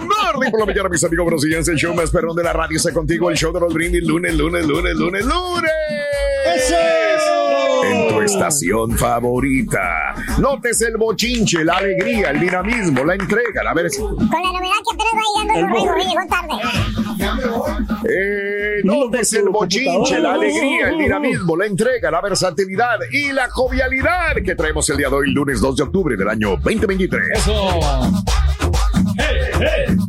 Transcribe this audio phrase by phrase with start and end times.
[0.00, 1.68] Morning por la mañana, mis amigos brasileños.
[1.68, 3.30] El show más perrón de la radio está contigo.
[3.30, 5.72] El show de los brindis, lunes, lunes, lunes, lunes, lunes.
[7.84, 10.14] En tu estación favorita.
[10.38, 14.94] Notes el bochinche, la alegría, el dinamismo, la entrega, la ver Con la novedad que
[14.94, 16.54] apenas va llegando el llegó tarde.
[18.08, 24.34] Eh, notes el bochinche, la alegría, el dinamismo, la entrega, la versatilidad y la jovialidad
[24.44, 27.42] que traemos el día de hoy, lunes 2 de octubre del año 2023.
[29.58, 30.05] hey.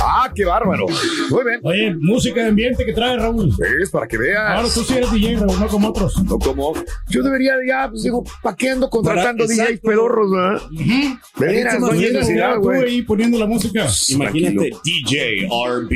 [0.00, 0.86] Ah, qué bárbaro.
[1.30, 1.60] Muy bien.
[1.62, 3.52] Oye, música de ambiente que trae Raúl.
[3.82, 4.40] Es para que veas.
[4.50, 6.22] Ahora tú sí eres DJ, Raúl, no como otros.
[6.24, 6.72] No como.
[7.08, 10.62] Yo debería ya, pues digo, ¿para qué ando contratando Para- DJs pedorros, verdad?
[10.70, 12.82] De veras, no hay Imagínate, necesidad, tú güey.
[12.82, 13.86] ahí poniendo la música.
[14.10, 15.92] Imagínate, DJ RB.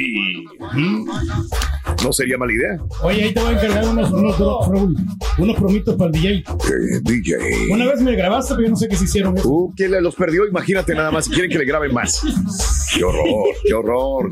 [2.04, 2.78] No sería mala idea.
[3.02, 4.96] Oye, ahí te voy a encargar unos, unos drops, Raúl.
[5.38, 6.30] Unos promitos para el DJ.
[6.38, 7.36] Eh, DJ.
[7.72, 9.34] Una vez me grabaste, pero yo no sé qué se hicieron.
[9.44, 10.46] Uh, ¿quién le- los perdió?
[10.46, 11.24] Imagínate nada más.
[11.26, 12.20] Si quieren que le graben más.
[12.94, 13.24] Qué horror,
[13.64, 14.30] qué horror.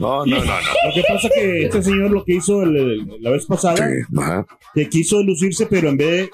[0.00, 0.52] No, no, no, no.
[0.86, 4.46] Lo que pasa que este señor lo que hizo el- el- la vez pasada, Sí,
[4.74, 6.30] que quiso lucirse, pero en vez de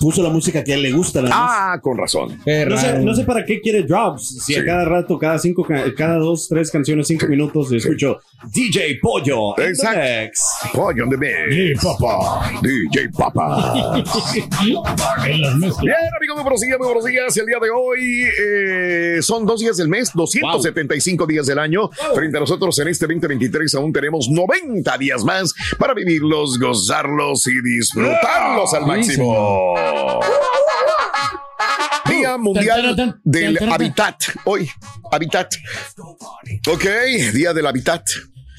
[0.00, 1.22] puso la música que a él le gusta.
[1.22, 1.30] más.
[1.32, 2.38] Ah, con razón.
[2.68, 4.44] no, sé, no sé para qué quiere drops.
[4.44, 4.58] Si Sí.
[4.60, 8.18] a cada rato, cada cinco, ca- cada dos, tres canciones, cinco minutos, escucho
[8.52, 9.58] DJ Pollo.
[9.58, 10.32] Exacto.
[10.74, 11.16] Pollo de
[11.48, 12.50] DJ Papa.
[12.60, 13.94] DJ Papa.
[15.24, 17.36] Bien, amigos, muy buenos días, muy buenos días.
[17.36, 21.88] El día de hoy eh, son dos días del mes, 275 días del año.
[22.14, 27.60] Frente a nosotros en este 2023 aún tenemos 90 días más para vivirlos, gozarlos y
[27.62, 30.20] disfrutarlos al máximo.
[32.08, 34.16] Día Mundial del Hábitat.
[34.44, 34.68] Hoy,
[35.10, 35.54] Hábitat.
[36.68, 36.84] Ok,
[37.32, 37.66] Día del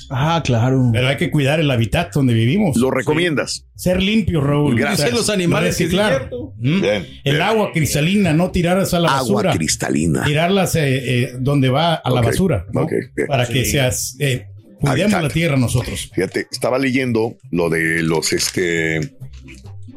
[0.10, 0.90] Ah, claro.
[0.94, 2.78] Pero hay que cuidar el hábitat donde vivimos.
[2.78, 3.66] ¿Lo recomiendas?
[3.76, 4.76] Ser limpio, Raúl.
[4.78, 5.12] Gracias.
[5.12, 6.12] Los animales, reciclar.
[6.12, 6.54] es cierto.
[6.58, 6.82] Mm.
[6.82, 9.52] Bien, El agua cristalina, no tirarlas a la Agua basura.
[9.54, 10.24] cristalina.
[10.24, 10.82] Tirarlas eh,
[11.24, 12.66] eh, donde va a la basura.
[12.72, 12.88] ¿no?
[13.28, 14.16] Para que seas.
[14.20, 14.48] eh,
[14.80, 16.10] cuidemos la tierra nosotros.
[16.14, 19.00] Fíjate, estaba leyendo lo de los este.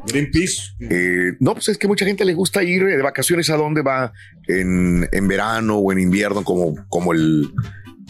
[0.07, 0.61] Greenpeace.
[0.79, 4.11] Eh, no, pues es que mucha gente le gusta ir de vacaciones a dónde va
[4.47, 7.47] en, en verano o en invierno, como, como el.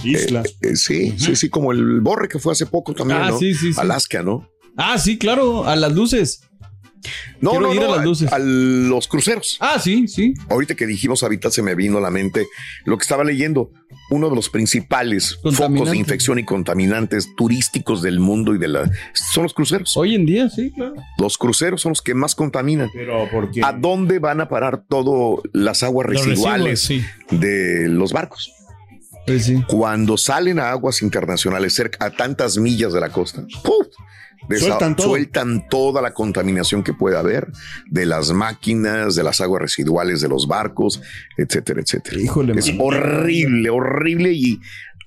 [0.04, 0.48] Islas.
[0.62, 3.38] eh, eh, sí, sí, sí, como el Borre que fue hace poco también, Ah, ¿no?
[3.40, 3.80] sí, sí, sí.
[3.80, 4.50] Alaska, ¿no?
[4.78, 6.42] Ah, sí, claro, a las luces.
[7.40, 8.32] No, Quiero no, ir no, a las luces.
[8.34, 9.56] a los cruceros.
[9.62, 10.34] Ah, sí, sí.
[10.50, 12.46] Ahorita que dijimos hábitat se me vino a la mente
[12.84, 13.72] lo que estaba leyendo.
[14.12, 18.92] Uno de los principales focos de infección y contaminantes turísticos del mundo y de la
[19.14, 19.96] son los cruceros.
[19.96, 20.96] Hoy en día, sí, claro.
[21.18, 22.90] Los cruceros son los que más contaminan.
[22.94, 28.12] Pero porque ¿A dónde van a parar todas las aguas Los residuales residuos, de los
[28.12, 28.52] barcos?
[29.30, 29.64] Pues sí.
[29.68, 33.88] Cuando salen a aguas internacionales cerca a tantas millas de la costa, ¡puf!
[34.58, 35.08] Sueltan todo.
[35.10, 37.48] sueltan toda la contaminación que puede haber
[37.88, 41.02] de las máquinas, de las aguas residuales de los barcos,
[41.38, 42.20] etcétera, etcétera.
[42.20, 44.60] Híjole, es horrible, horrible y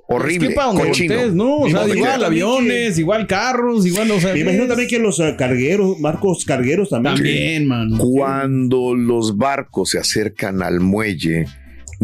[0.07, 0.47] horrible.
[0.47, 1.57] Es que para voltees, ¿no?
[1.57, 4.33] O sea, igual aviones, igual carros, igual, o sea.
[4.33, 7.17] Me imagino es- también que los eh, cargueros, barcos cargueros también.
[7.17, 7.99] También, mano.
[7.99, 11.47] Cuando los barcos se acercan al muelle,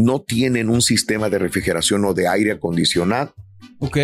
[0.04, 3.34] no tienen un sistema de refrigeración o de aire acondicionado.
[3.80, 3.96] Ok.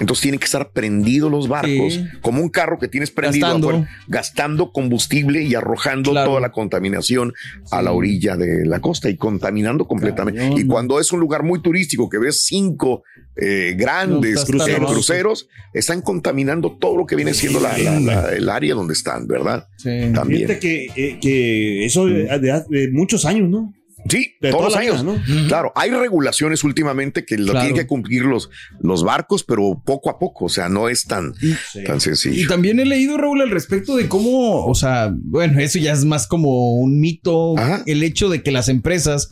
[0.00, 2.04] Entonces tienen que estar prendidos los barcos, Sí.
[2.22, 3.68] como un carro que tienes prendido Gastando.
[3.70, 6.30] afuera, gastando combustible y arrojando Claro.
[6.30, 7.32] toda la contaminación
[7.70, 10.40] a la orilla de la costa y contaminando completamente.
[10.40, 13.02] Cañón, y cuando es un lugar muy turístico que ves cinco
[13.36, 18.28] eh, grandes No, está cruceros, están contaminando todo lo que viene siendo la- la- la-
[18.34, 19.66] el área donde están, ¿verdad?
[19.78, 19.88] Sí.
[20.14, 20.46] También.
[20.48, 23.72] Fíjate que, eh, que eso de, de- de muchos años, ¿no?
[24.10, 25.04] Sí, De todos los años.
[25.04, 27.60] vida, Claro, hay regulaciones últimamente que lo Claro.
[27.66, 31.32] tienen que cumplir los, los barcos, pero poco a poco, o sea, no es tan,
[31.86, 32.48] tan Y sencillo.
[32.48, 36.26] también he leído, Raúl, al respecto de cómo, o sea, bueno, eso ya es más
[36.26, 37.82] como un mito, Ajá.
[37.86, 39.28] el hecho de que las empresas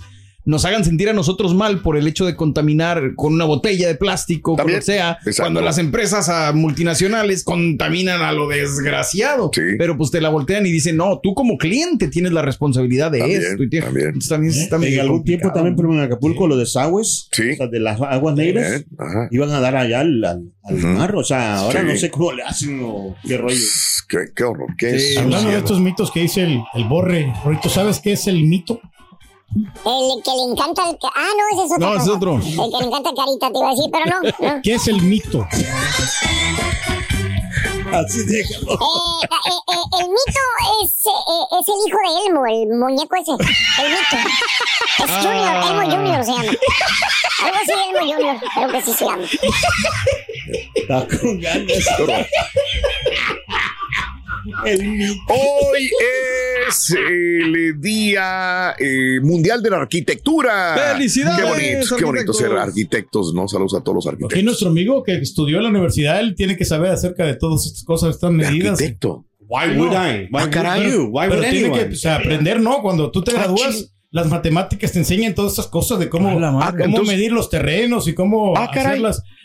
[0.48, 3.94] nos hagan sentir a nosotros mal por el hecho de contaminar con una botella de
[3.94, 4.78] plástico, con lo También.
[4.80, 5.42] que sea, Exacto.
[5.42, 9.60] cuando las empresas ah, multinacionales contaminan a lo desgraciado, Sí.
[9.78, 13.18] pero pues te la voltean y dicen, no, tú como cliente tienes la responsabilidad de
[13.20, 13.62] También, esto.
[13.62, 14.18] Y tienes- también.
[14.28, 15.40] también está medio En algún complicado.
[15.52, 17.50] tiempo también, pero en Acapulco, lo de desagües, Sí.
[17.52, 18.84] o sea, de las aguas negras,
[19.30, 20.50] iban a dar allá al, al-
[20.82, 21.14] mar.
[21.16, 21.86] O sea, ahora Sí.
[21.86, 23.56] no sé cómo le hacen o qué rollo.
[24.08, 25.18] Qué, qué horror, qué Sí, es.
[25.18, 28.80] Hablando de estos mitos que dice el, el Borre, Rorito, ¿sabes qué es el mito?
[29.54, 30.98] El que le encanta el...
[31.02, 31.86] Ah, no, ese es otro.
[31.88, 32.34] No, ese es otro.
[32.34, 34.20] El que le encanta carita, te iba a decir, pero no.
[34.54, 34.60] no.
[34.62, 35.46] ¿Qué es el mito?
[37.92, 38.72] Así déjalo.
[38.74, 38.76] Eh,
[39.24, 40.42] eh, eh, el mito
[40.82, 43.32] es, eh, es el hijo de Elmo, el muñeco ese.
[43.32, 44.16] El mito.
[44.98, 46.52] Es Junior, Elmo Junior se llama.
[47.44, 48.36] Algo así, Elmo Junior.
[48.54, 49.24] Creo que sí se llama.
[50.74, 51.66] Está con ganas.
[51.66, 52.10] Qué horror.
[52.10, 52.28] El mito.
[54.50, 55.90] Hoy
[56.68, 60.74] es el Día eh, Mundial de la Arquitectura.
[60.94, 62.36] ¡Felicidades, Qué bonito, qué bonito arquitectos!
[62.38, 63.46] ser arquitectos, ¿no?
[63.46, 64.44] Saludos a todos los Aquí arquitectos.
[64.44, 67.84] nuestro amigo que estudió en la universidad, él tiene que saber acerca de todas estas
[67.84, 68.72] cosas, estas medidas.
[68.72, 69.26] Arquitecto.
[69.40, 70.28] Why would I?
[70.30, 70.80] Why Ah, caray.
[70.86, 71.02] would you?
[71.10, 71.96] Why Pero would tiene anyone?
[72.00, 72.80] que aprender, ¿no?
[72.80, 76.70] Cuando tú te Ah, gradúas, las matemáticas te enseñan todas estas cosas de cómo, Ah,
[76.72, 79.02] cómo Entonces- medir los terrenos y cómo Ah, caray.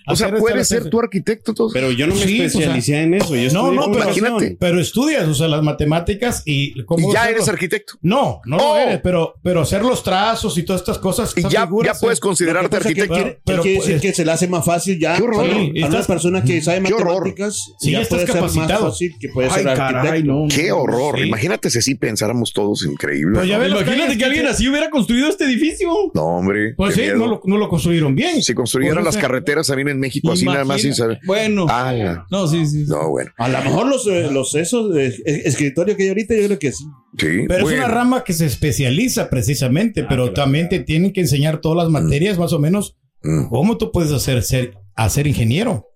[0.08, 1.54] O sea, puedes ser tu arquitecto.
[1.72, 3.36] Pero yo no me Sí, o especialicé en eso.
[3.36, 4.58] Yo No, no, pero, imagínate.
[4.60, 7.38] pero estudias, o sea, las matemáticas y cómo y ya hacerlo.
[7.38, 7.94] eres arquitecto.
[8.02, 8.76] No, no Oh.
[8.76, 11.34] lo eres, pero, pero hacer los trazos y todas estas cosas.
[11.38, 13.14] Y ya, figuras, ya puedes eh, considerarte que que arquitecto.
[13.14, 15.16] quiere- Pero, quiere decir pues, que se le hace más fácil ya.
[15.18, 15.46] Qué horror.
[15.46, 17.14] Sí, para una persona que sabe Qué horror.
[17.28, 17.74] matemáticas.
[17.80, 20.34] Sí, ya ya estás puede ser más fácil que puede Ay, ser caray, arquitecto.
[20.34, 20.48] no.
[20.50, 21.16] Qué horror.
[21.20, 21.28] Sí.
[21.28, 23.40] Imagínate si así pensáramos todos increíble.
[23.40, 25.90] Pues Imagínate que alguien así hubiera construido este edificio.
[26.14, 26.74] No, hombre.
[26.76, 27.28] Pues sí, no
[27.58, 28.42] lo, construyeron bien.
[28.44, 31.19] Si construyeran Pues, las carreteras también en México, así nada más sin saber.
[31.25, 31.66] Bueno.
[31.69, 32.25] Ah.
[32.30, 32.84] No, sí, sí.
[32.88, 33.31] no, bueno.
[33.38, 36.60] A lo mejor los, eh, los esos de es- escritorio que hay ahorita, yo creo
[36.60, 36.84] que sí.
[37.18, 37.28] Sí.
[37.48, 37.69] Pero bueno.
[37.69, 41.78] es una rama que se especializa precisamente, pero claro, también te tienen que enseñar todas
[41.86, 43.48] las materias, más o menos, Mm.
[43.50, 45.88] cómo tú puedes hacer ser, hacer ingeniero.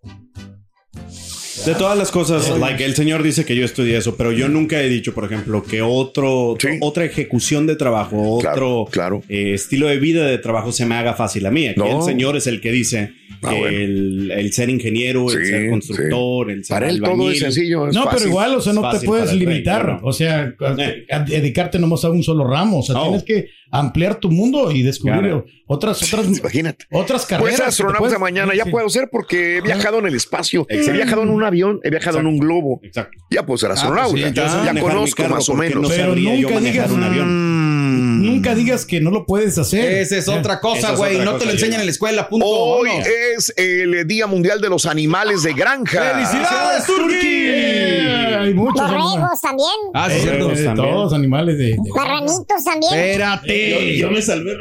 [1.65, 4.81] De todas las cosas, like, el señor dice que yo estudié eso, pero yo nunca
[4.81, 6.67] he dicho, por ejemplo, que otro, Sí.
[6.81, 9.23] otra ejecución de trabajo, Claro, otro claro.
[9.27, 11.67] eh, estilo de vida de trabajo se me haga fácil a mí.
[11.67, 11.97] Aquí No.
[11.97, 13.11] el señor es el que dice
[13.43, 13.77] Ah, que bueno.
[13.77, 17.37] el, el ser ingeniero, el ser constructor, el ser Para él todo es albañil.
[17.39, 17.87] sencillo.
[17.87, 18.17] es No, fácil.
[18.19, 19.99] pero igual, o sea, no te puedes rey, limitar, claro.
[20.03, 21.05] o sea, a, Eh.
[21.11, 23.03] a dedicarte nomás a un solo ramo, o sea, No.
[23.03, 25.45] tienes que ampliar tu mundo y descubrir Claro.
[25.67, 26.85] otras, otras, Imagínate.
[26.91, 27.55] otras carreras.
[27.57, 28.71] Pues astronauta puedes- mañana ya sí.
[28.71, 32.19] puedo ser porque he viajado en el espacio, he viajado en un avión, he viajado
[32.19, 32.79] en un globo.
[32.83, 33.17] Exacto.
[33.29, 34.11] Ya puedo ser astronauta.
[34.11, 35.81] pues sí, Yo sé ya conozco más o menos.
[35.83, 37.76] No Pero yo nunca digas un avión.
[38.17, 39.91] Nunca digas que no lo puedes hacer.
[39.93, 41.19] Esa es otra cosa, güey.
[41.19, 42.45] No te lo enseñan en la escuela, punto.
[42.47, 43.07] Hoy Vámonos.
[43.07, 46.13] es el Día Mundial de los Animales de Granja.
[46.13, 47.17] ¡Felicidades, Turki!
[47.49, 49.11] Eh, Hay muchos animales.
[49.11, 49.69] Borregos también.
[49.93, 50.47] Ah, sí, Eh, cierto.
[50.47, 50.75] también.
[50.75, 52.93] todos animales de, de- Marranitos también.
[52.93, 53.97] Espérate.
[53.97, 54.53] Yo me salvé.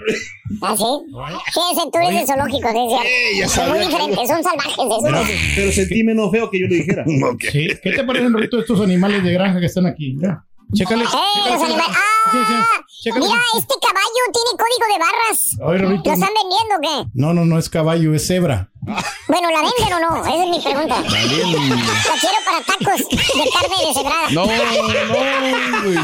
[0.62, 0.84] ¿Ah, sí?
[1.92, 3.48] Tú eres de zoológico, cierto.
[3.54, 5.28] Son muy diferentes, son salvajes esos.
[5.56, 7.04] Pero sentí menos feo que yo le dijera.
[7.50, 10.14] Sí, ¿Qué te parecen, Rorito, estos animales de granja que están aquí?
[10.16, 11.04] Mira, chécale.
[11.04, 11.96] ¡Eh, chécale, los animales!
[12.32, 12.54] Sí, sí,
[13.04, 15.38] Mira, este caballo tiene código de barras.
[15.80, 16.10] Rorito.
[16.10, 17.10] ¿Lo están vendiendo o qué?
[17.14, 18.70] No, no, no es caballo, es cebra.
[19.28, 20.24] Bueno, ¿la venden o no?
[20.26, 21.00] Esa es mi pregunta.
[21.02, 24.30] La quiero para tacos de carne deshebrada.
[24.30, 24.52] No, no,
[25.84, 25.98] güey.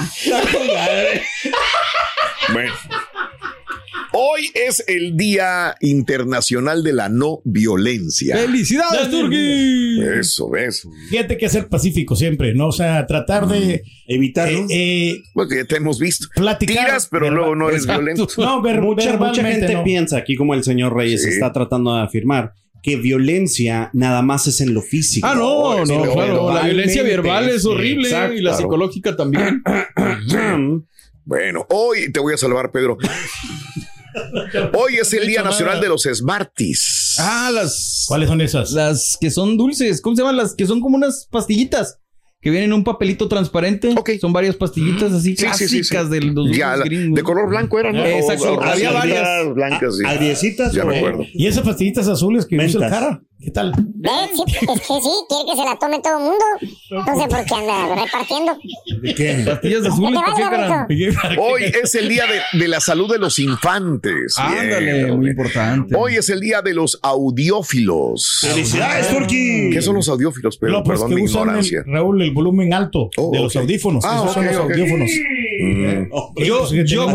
[2.53, 2.75] Bueno.
[4.15, 8.37] Hoy es el Día Internacional de la No Violencia.
[8.37, 10.01] ¡Felicidades, Turki!
[10.19, 10.87] Eso, ¿ves?
[11.09, 12.69] Fíjate que ser pacífico siempre, ¿no?
[12.69, 14.59] O sea, tratar de Evitarlo.
[14.69, 16.27] eh, eh, Pues ya te hemos visto.
[16.35, 16.85] platicar.
[16.87, 18.03] Tiras, pero luego no eres Exacto.
[18.03, 18.29] violento.
[18.39, 18.81] No, ver,
[19.19, 19.85] mucha, gente no.
[19.85, 21.31] piensa, aquí como el señor Reyes Sí.
[21.31, 22.53] está tratando de afirmar,
[22.83, 25.27] que violencia nada más es en lo físico.
[25.27, 26.53] Ah, no, No, no, claro.
[26.53, 28.57] La violencia verbal es sí, horrible exacto, y la claro.
[28.63, 29.63] psicológica también.
[31.25, 32.99] Bueno, hoy te voy a salvar, Pedro.
[34.75, 37.17] Hoy es el De Día Nacional de los Smarties.
[37.19, 38.05] Ah, las.
[38.09, 38.73] ¿Cuáles son esas?
[38.73, 40.01] Las que son dulces.
[40.03, 40.37] ¿Cómo se llaman?
[40.37, 41.99] Las que son como unas pastillitas.
[42.45, 43.95] que vienen en un papelito transparente.
[44.21, 46.11] Son varias pastillitas así Sí, sí, sí, clásicas sí.
[46.11, 47.15] del los Ya, la- gringos.
[47.17, 48.05] de color blanco eran, ¿no?
[48.05, 48.55] Exacto.
[48.55, 49.55] O- o Había varias.
[49.55, 50.03] blancas, sí.
[50.05, 51.23] agriecitas Ya o- me acuerdo.
[51.33, 53.23] Y esas pastillitas azules que usa el cara.
[53.43, 53.73] ¿Qué tal?
[53.77, 54.13] ¿Ves?
[54.37, 56.45] Sí, es que sí, quiere que se la tome todo el mundo.
[56.91, 58.57] No sé por qué anda repartiendo.
[59.03, 59.43] ¿De qué?
[59.45, 59.85] Pastillas.
[61.39, 64.39] Hoy es el día de, de la salud de los infantes.
[64.39, 65.31] Ándale, Bien, muy bien.
[65.37, 65.97] importante.
[65.97, 68.39] Hoy es el día de los audiófilos.
[68.49, 69.71] ¡Felicidades, Turki!
[69.73, 70.57] ¿Qué son los audiófilos?
[70.59, 71.83] Pero, no, pues perdón que mi usan ignorancia.
[71.87, 74.05] el, Raúl el volumen alto Oh, de los audífonos.
[74.05, 74.71] Ah, Esos son los ok.
[74.71, 75.11] audífonos.
[75.61, 76.11] Mm,
[76.45, 77.07] Yo, Pues, yo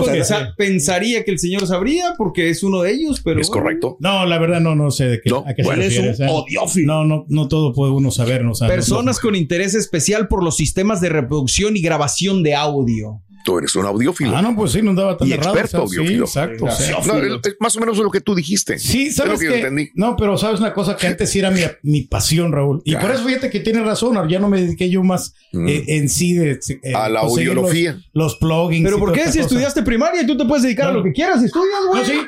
[0.58, 3.39] pensaría que el señor sabría porque es uno de ellos, pero.
[3.41, 3.98] es correcto.
[4.00, 6.08] No, la verdad no, no sé de qué, No, a qué bueno, se es refiere.
[6.10, 6.88] un o sea, audiófilo.
[6.94, 8.74] No, no, no todo puede uno saber, no sabe.
[8.74, 13.22] Personas con interés especial por los sistemas de reproducción y grabación de audio.
[13.47, 14.35] Tú eres un audiófilo.
[14.35, 15.51] Ah, no, pues sí, no andaba tan Y errado.
[15.57, 16.25] experto o sea, sí, audiófilo.
[16.25, 16.65] exacto.
[17.07, 18.77] No, es más o menos lo que tú dijiste.
[18.77, 19.89] Sí, Es lo sabes que yo que, entendí.
[19.95, 22.81] no, pero sabes una cosa que antes sí era mi, mi pasión, Raúl.
[22.83, 22.99] Y Ya.
[22.99, 25.67] por eso fíjate que tienes razón, ahora ya no me dediqué yo más Mm.
[25.69, 27.97] eh, en sí de eh, A la los- audiología.
[28.13, 28.83] Los, plugins.
[28.83, 29.39] Pero ¿por qué si cosa.
[29.41, 31.41] estudiaste primaria y tú te puedes dedicar a lo que quieras?
[31.41, 32.01] Estudias, güey.
[32.01, 32.19] No, sí,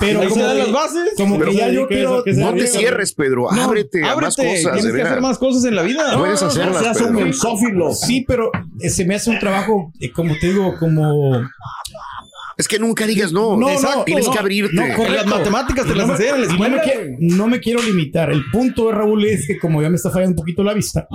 [0.00, 1.12] pero Ahí se como dan que- las bases.
[1.18, 2.22] Como Pero que ya se yo quiero.
[2.24, 3.52] se No te cierres, Pedro.
[3.52, 4.72] Ábrete a más Ábrete, cosas.
[4.80, 6.16] tienes que hacer más cosas en la vida.
[6.16, 7.94] Puedes hacerlas, Seas un.
[7.94, 8.50] Sí, pero
[8.80, 11.40] eh, se me hace un trabajo, como te digo, como.
[12.58, 13.56] Es que nunca digas no.
[13.56, 13.98] No, Exacto.
[14.00, 14.74] no, Tienes no, que abrirte.
[14.76, 15.12] no, correcto.
[15.14, 17.60] las matemáticas te las no me- enseñan en la y no me, quiero, no me
[17.60, 18.30] quiero limitar.
[18.30, 21.08] El punto de Raúl es que como ya me está fallando un poquito la vista,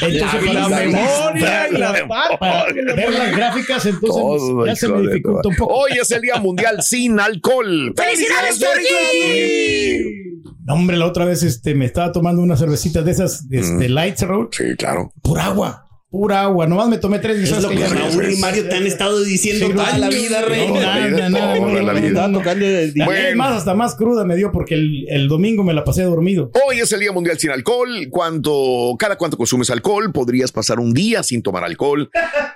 [0.00, 2.02] entonces La para, memoria y las
[2.38, 5.74] para ver las gráficas, entonces Todo, ya se me dificulta un poco.
[5.74, 7.92] Hoy es el Día Mundial sin alcohol.
[7.96, 10.44] ¡Felicidades, Turki!
[10.66, 14.22] No, hombre, la otra vez este, me estaba tomando unas cervecitas de esas este, lights,
[14.22, 14.48] Raúl.
[14.50, 15.12] Sí, claro.
[15.22, 15.83] Pura agua.
[16.14, 16.68] Pura agua.
[16.68, 18.76] Nomás me tomé tres y Es sabes lo que que ya Raúl y Mario te
[18.76, 20.68] han estado diciendo Sí, toda la vida, rey.
[20.68, 21.28] no, no,
[22.28, 22.40] no,
[23.04, 23.12] Bueno.
[23.28, 26.52] es más, hasta más cruda me dio porque el, el domingo me la pasé dormido.
[26.68, 27.88] Hoy es el Día Mundial sin alcohol.
[28.10, 32.08] Cuanto, cada cuanto consumes alcohol, podrías pasar un día sin tomar alcohol.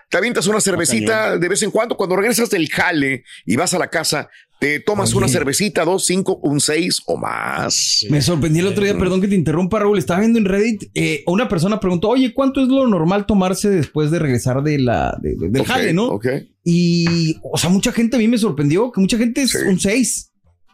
[0.09, 1.97] Te avientas una cervecita de vez en cuando.
[1.97, 6.41] Cuando regresas del jale y vas a la casa, te tomas una cervecita, dos, cinco,
[6.43, 8.05] un seis o más.
[8.11, 9.99] Me sorprendí el otro día, perdón que te interrumpa, Raúl.
[9.99, 14.11] Estaba viendo en Reddit, eh, una persona preguntó, oye, ¿cuánto es lo normal tomarse después
[14.11, 16.07] de regresar de la, de- de- del jale, no?
[16.09, 16.27] ok.
[16.65, 19.59] Y, o sea, mucha gente a mí me sorprendió que mucha gente es Sí.
[19.67, 20.28] un 6.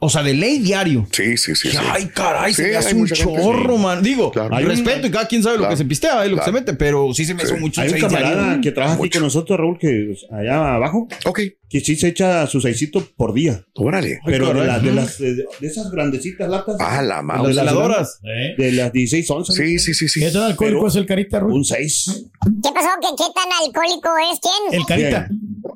[0.07, 1.07] O sea, de ley diario.
[1.13, 1.71] Sí, sí, sí.
[1.71, 1.77] sí.
[1.91, 3.83] Ay, caray, Sí, se me hace un chorro, sí.
[3.83, 4.03] man.
[4.03, 4.55] Digo, Claro.
[4.55, 6.75] hay respeto y cada quien sabe lo que se pistea, eh, lo que se mete,
[6.75, 7.47] pero sí se me Sí.
[7.53, 8.61] hizo mucho Hay un camarada diario.
[8.63, 12.61] que trabaja aquí con nosotros, Raúl, que allá abajo, Ok, que sí se echa su
[12.61, 13.65] seisito por día.
[13.77, 14.19] órale.
[14.27, 14.67] Pero de, caray.
[14.67, 16.77] las de, las, de, de esas grandecitas latas.
[16.81, 17.47] Ah, la Las mouse.
[17.49, 18.21] veladoras.
[18.23, 19.57] De las 16 onzas.
[19.57, 20.21] Sí, sí, sí, sí.
[20.21, 21.55] ¿Qué tan alcohólico Pero- es el carita, Raúl?
[21.55, 22.27] Un 6.
[22.63, 22.89] ¿Qué pasó?
[23.01, 24.81] ¿Qué, qué tan alcohólico es quién?
[24.81, 25.29] El carita.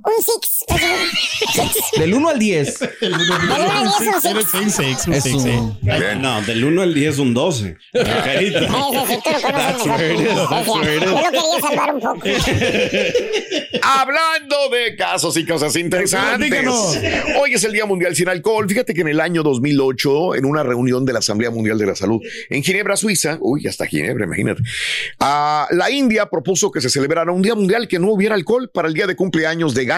[0.08, 0.64] Un six.
[1.52, 1.98] Six.
[1.98, 2.78] Del 1 al 10.
[3.00, 3.48] Del uno al.
[6.22, 7.76] No, del 1 al 10 un 12.
[7.92, 8.60] Carita.
[10.80, 12.20] Quería salvar un poco.
[13.82, 16.66] Hablando de casos y cosas interesantes.
[17.40, 18.66] Hoy es el Día Mundial sin Alcohol.
[18.68, 21.94] Fíjate que en el año 2008, en una reunión de la Asamblea Mundial de la
[21.94, 24.62] Salud en Ginebra, Suiza, uy, hasta Ginebra, imagínate,
[25.20, 28.88] ah, la India propuso que se celebrara un Día Mundial que no hubiera alcohol para
[28.88, 29.97] el día de cumpleaños de Gandhi.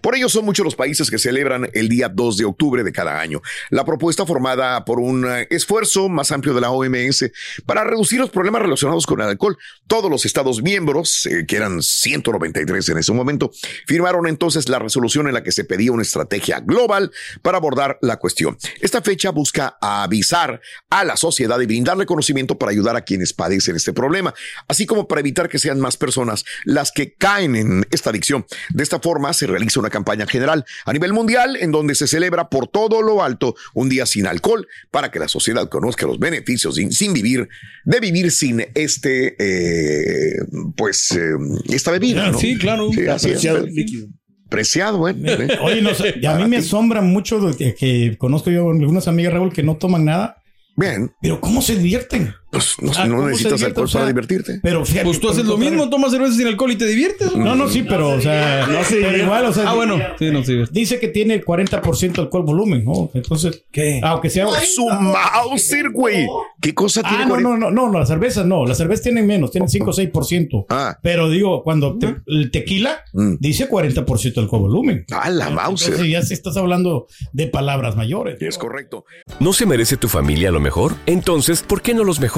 [0.00, 3.20] Por ello son muchos los países que celebran el día 2 de octubre de cada
[3.20, 3.42] año.
[3.70, 7.30] La propuesta formada por un eh, esfuerzo más amplio de la OMS
[7.66, 9.58] para reducir los problemas relacionados con el alcohol.
[9.86, 13.50] Todos los Estados miembros, eh, que eran 193 en ese momento,
[13.86, 17.10] firmaron entonces la resolución en la que se pedía una estrategia global
[17.42, 18.56] para abordar la cuestión.
[18.80, 23.76] Esta fecha busca avisar a la sociedad y brindarle conocimiento para ayudar a quienes padecen
[23.76, 24.34] este problema,
[24.68, 28.46] así como para evitar que sean más personas las que caen en esta adicción.
[28.70, 32.48] De esta forma se realiza una campaña general a nivel mundial en donde se celebra
[32.48, 36.76] por todo lo alto un día sin alcohol para que la sociedad conozca los beneficios
[36.76, 37.48] sin, sin vivir,
[37.84, 40.38] de vivir sin este, eh,
[40.76, 41.32] pues, eh,
[41.70, 42.30] esta bebida.
[42.30, 42.38] ¿no?
[42.38, 42.90] Sí, claro.
[42.92, 43.36] Sí, así es.
[43.36, 44.08] Apreciado líquido.
[44.48, 45.14] Preciado, ¿eh?
[45.24, 45.58] ¿eh?
[45.60, 49.62] Oye, no a mí me asombra mucho que, que conozco yo algunas amigas, Raúl, que
[49.62, 50.42] no toman nada,
[50.78, 52.32] Bien, pero ¿cómo se divierten?
[52.50, 54.60] Pues no, Ah, no ¿cómo se necesitas alcohol O sea, para divertirte.
[54.62, 57.34] Pero fíjate, Pues tú haces lo mismo, tomas cerveza sin alcohol y te diviertes.
[57.36, 59.98] No, no, sí, pero, o sea, No se pero igual, o sea, Ah, bueno.
[60.18, 60.62] Sí, no, sí.
[60.70, 63.10] dice que tiene 40% alcohol volumen, ¿no?
[63.14, 64.00] Entonces, ¿Qué?
[64.02, 64.46] aunque sea.
[64.74, 66.26] Su Mauser, güey.
[66.60, 67.50] ¿Qué cosa tiene Ah, no, 40?
[67.58, 70.66] no, no, no, las cervezas no, las cervezas tienen menos, tienen 5 o 6%.
[70.70, 70.98] Ah.
[71.02, 73.34] Pero digo, cuando te- el tequila Mm.
[73.40, 75.04] dice 40% alcohol volumen.
[75.12, 76.06] Ah, la Entonces Mauser.
[76.08, 78.40] ya si estás hablando de palabras mayores.
[78.40, 79.04] Es correcto.
[79.40, 80.94] ¿No se merece tu familia lo mejor?
[81.06, 82.37] Entonces, ¿por qué no los mejores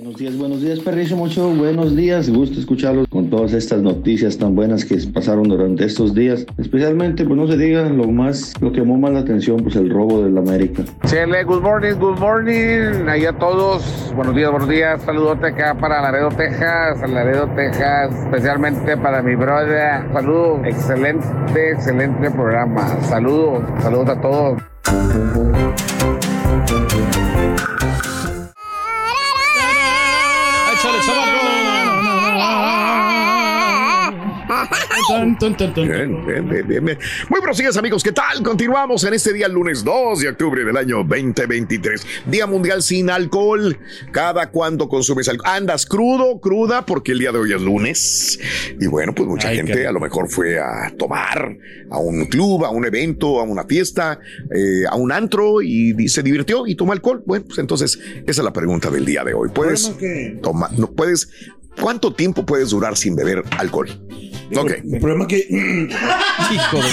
[0.00, 2.30] Buenos días, buenos días, perrizo, mucho buenos días.
[2.30, 6.46] Gusto escucharlos con todas estas noticias tan buenas que pasaron durante estos días.
[6.56, 9.90] Especialmente, pues no se diga lo más, lo que llamó más la atención, pues el
[9.90, 10.84] robo del América.
[11.04, 13.08] Chele, good morning, good morning.
[13.10, 14.10] Ahí a todos.
[14.16, 15.02] Buenos días, buenos días.
[15.02, 17.10] Saludote acá para Laredo, Texas.
[17.10, 18.10] Laredo, Texas.
[18.24, 20.10] Especialmente para mi brother.
[20.14, 20.60] Saludos.
[20.64, 22.98] Excelente, excelente programa.
[23.02, 24.62] Saludos, saludos a todos.
[35.88, 36.98] Bien, bien, bien, bien, bien.
[37.28, 38.02] Muy buenos días, amigos.
[38.04, 38.42] ¿Qué tal?
[38.44, 42.06] Continuamos en este día, lunes 2 de octubre del año 2023.
[42.26, 43.76] Día Mundial sin alcohol.
[44.12, 45.50] ¿Cada cuándo consumes alcohol?
[45.52, 46.86] ¿Andas crudo, cruda?
[46.86, 48.38] Porque el día de hoy es lunes.
[48.80, 51.56] Y bueno, pues mucha Ay, gente qué- a lo mejor fue a tomar
[51.90, 54.20] a un club, a un evento, a una fiesta,
[54.54, 57.22] eh, a un antro y se divirtió y tomó alcohol.
[57.26, 59.48] Bueno, pues entonces esa es la pregunta del día de hoy.
[59.52, 59.92] ¿Puedes
[60.42, 60.72] tomar?
[60.78, 61.28] No puedes.
[61.80, 63.88] ¿Cuánto tiempo puedes durar sin beber alcohol?
[64.56, 64.72] Ok.
[64.92, 65.46] El problema que.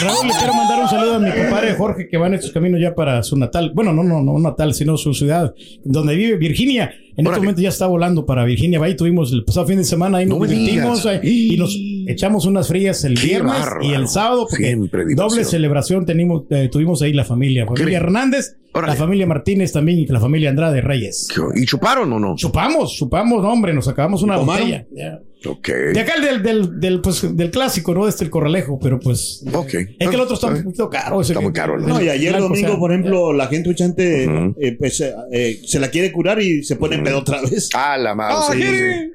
[0.04, 2.80] Raúl, le quiero mandar un saludo a mi compadre Jorge que va en estos caminos
[2.82, 3.72] ya para su natal.
[3.74, 6.92] Bueno, no, no, no un natal, sino su ciudad, donde vive Virginia.
[7.16, 8.80] En este momento ya está volando para Virginia.
[8.84, 11.76] Ahí tuvimos el pasado fin de semana, ahí nos No divertimos ahí, y nos
[12.08, 13.84] echamos unas frías el Qué viernes bárbaro.
[13.84, 15.28] y el sábado, porque Siempre diversión.
[15.30, 17.66] doble celebración tenimos, eh, tuvimos ahí la familia.
[17.66, 21.28] Familia Hernández, la familia Martínez también y la familia Andrade Reyes.
[21.56, 22.36] ¿Y chuparon o no?
[22.36, 24.68] Chupamos, chupamos, no, hombre, nos acabamos una ¿Tomaron?
[24.70, 25.20] botella.
[25.46, 25.68] Ok.
[25.68, 28.08] De acá el del, del, del, pues, del clásico, ¿no?
[28.08, 29.44] Este el corralejo, pero pues.
[29.54, 29.74] Ok.
[30.00, 31.22] Es que el otro está un poquito caro.
[31.22, 33.70] Está muy caro, del No, y ayer blanco, domingo, o sea, por ejemplo, la gente
[33.70, 34.24] muchante
[34.60, 37.70] eh, pues, eh, eh, se la quiere curar y se pone pedo otra vez.
[37.80, 38.54] Ah, la mouse.
[38.54, 38.62] sí,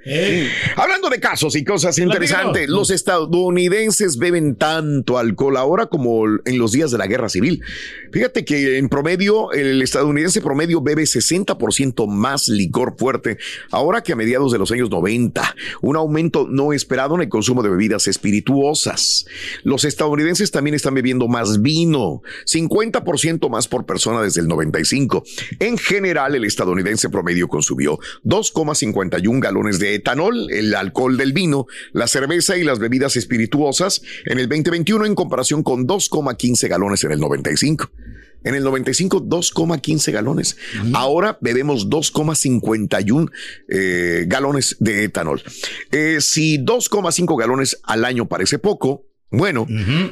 [0.04, 0.46] sí.
[0.76, 6.72] Hablando de casos y cosas interesantes, los estadounidenses beben tanto alcohol ahora como en los
[6.72, 7.60] días de la guerra civil.
[8.12, 13.38] Fíjate que en promedio, el estadounidense promedio bebe 60% más licor fuerte
[13.70, 15.56] ahora que a mediados de los años 90.
[15.80, 15.96] Un
[16.48, 19.26] no esperado en el consumo de bebidas espirituosas.
[19.62, 25.24] Los estadounidenses también están bebiendo más vino, 50% más por persona desde el 95.
[25.58, 32.06] En general, el estadounidense promedio consumió 2,51 galones de etanol, el alcohol del vino, la
[32.06, 37.20] cerveza y las bebidas espirituosas en el 2021 en comparación con 2,15 galones en el
[37.20, 37.90] 95.
[38.44, 40.56] En el 95, 2,15 galones.
[40.94, 43.30] Ahora bebemos 2,51
[43.68, 45.42] eh, galones de etanol.
[45.90, 49.66] Eh, si 2,5 galones al año parece poco, bueno,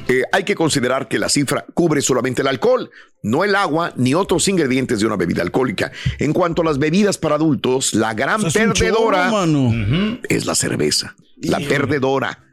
[0.07, 2.89] eh, hay que considerar que la cifra cubre solamente el alcohol,
[3.21, 5.91] no el agua ni otros ingredientes de una bebida alcohólica.
[6.17, 11.59] En cuanto a las bebidas para adultos, la gran perdedora chorro, es la cerveza, la
[11.59, 12.50] perdedora.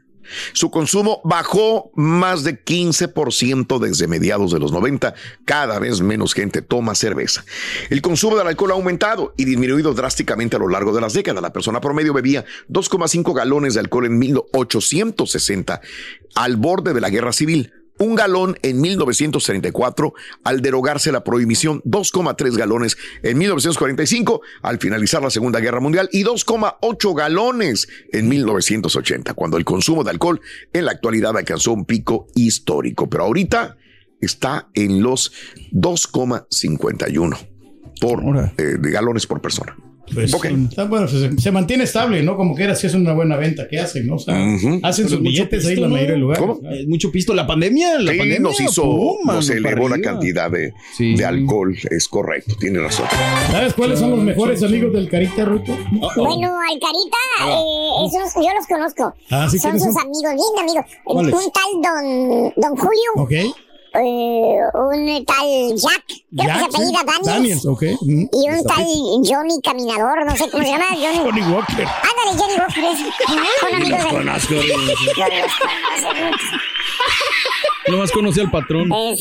[0.53, 5.13] Su consumo bajó más de 15% desde mediados de los 90.
[5.45, 7.43] Cada vez menos gente toma cerveza.
[7.89, 11.41] El consumo del alcohol ha aumentado y disminuido drásticamente a lo largo de las décadas.
[11.41, 15.81] La persona promedio bebía 2,5 galones de alcohol en 1860
[16.35, 17.73] al borde de la guerra civil.
[17.99, 25.29] Un galón en 1934 al derogarse la prohibición, 2,3 galones en 1945 al finalizar la
[25.29, 30.39] Segunda Guerra Mundial y 2,8 galones en 1980, cuando el consumo de alcohol
[30.73, 33.09] en la actualidad alcanzó un pico histórico.
[33.09, 33.77] Pero ahorita
[34.21, 35.33] está en los
[35.71, 37.37] 2,51
[37.99, 38.23] por
[38.57, 39.75] eh, de galones por persona.
[40.13, 42.35] Pues, está bueno, se, se mantiene estable, ¿no?
[42.35, 44.15] Como que era, si es una buena venta que hacen, ¿no?
[44.15, 44.79] O sea, Ujú.
[44.83, 46.41] hacen sus billetes ahí pisto, la mayoría de lugares.
[46.41, 46.59] ¿Cómo?
[46.87, 47.33] Mucho pisto.
[47.33, 51.25] La pandemia, la Sí, pandemia nos hizo, pum, mano, nos elevó la cantidad de, de
[51.25, 53.05] alcohol, es correcto, tiene razón.
[53.51, 55.77] ¿Sabes cuáles son los mejores amigos del Carita Ruto?
[56.15, 57.17] Bueno, Alcarita,
[57.47, 59.13] eh, esos yo los conozco.
[59.29, 59.57] Ah, ¿sí?
[59.59, 60.03] son ¿Quiénes sus son?
[60.03, 60.85] amigos, bien amigos.
[61.05, 63.09] Un tal don, don Julio.
[63.15, 63.31] Ok.
[63.93, 67.25] Eh, un tal Jack, creo Jack, que se apellida sí.
[67.25, 67.65] Daniels.
[67.65, 68.25] Mm.
[68.31, 68.85] Y un tal
[69.25, 70.85] Johnny Caminador, no sé cómo se llama.
[70.91, 71.87] Johnny, Johnny Walker.
[71.87, 72.83] Ándale, Johnny Walker.
[73.59, 74.09] Son amigos de...
[74.09, 74.53] conozco.
[74.53, 76.57] Yo los conozco.
[77.87, 78.91] Nomás conocí al patrón.
[78.93, 79.17] Eh,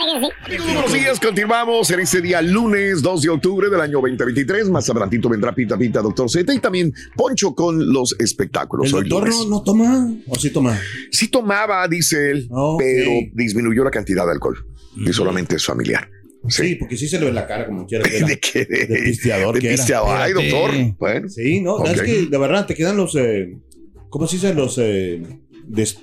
[0.00, 0.56] sí.
[0.56, 0.56] Sí.
[0.74, 4.68] Buenos días, continuamos en este día lunes 2 de octubre del año 2023.
[4.70, 8.88] Más adelantito vendrá Pita Pita, Doctor Z y también Poncho con los espectáculos.
[8.88, 10.12] ¿El Hoy doctor no, no toma?
[10.28, 10.78] ¿O sí toma?
[11.10, 14.56] Sí tomaba, dice él, pero disminuyó la cantidad de alcohol
[14.96, 16.08] y solamente es familiar.
[16.48, 18.08] Sí, porque sí se le ve la cara como quiera.
[18.08, 18.26] que era.
[18.26, 18.64] ¿De qué?
[18.64, 19.76] De pisteador De que era.
[19.76, 20.16] pisteador.
[20.16, 20.70] Ay, doctor.
[20.98, 21.28] Bueno.
[21.28, 21.88] Sí, no, Ok.
[21.88, 23.14] es que de verdad te quedan los...
[23.16, 23.58] eh,
[24.08, 24.54] ¿Cómo se dice?
[24.54, 24.78] Los...
[24.78, 25.22] eh,
[25.66, 25.98] des-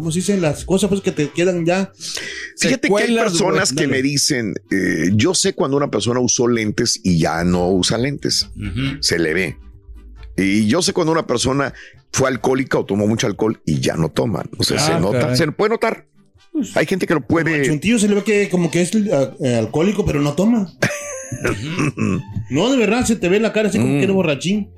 [0.00, 1.92] ¿Cómo se dicen las cosas pues que te quedan ya?
[2.56, 6.98] Fíjate que hay personas que me dicen, eh, yo sé cuando una persona usó lentes
[7.04, 8.48] y ya no usa lentes.
[9.00, 9.56] Se le ve.
[10.38, 11.74] Y yo sé cuando una persona
[12.12, 14.42] fue alcohólica o tomó mucho alcohol y ya no toma.
[14.56, 15.36] O sea, se Ah, nota, caray.
[15.36, 16.06] se puede notar.
[16.76, 17.62] Hay gente que lo puede.
[17.66, 20.72] Chuntillo se le ve que como que es eh, alcohólico, pero no toma.
[22.50, 24.70] no, de verdad, se te ve la cara así como que eres borrachín.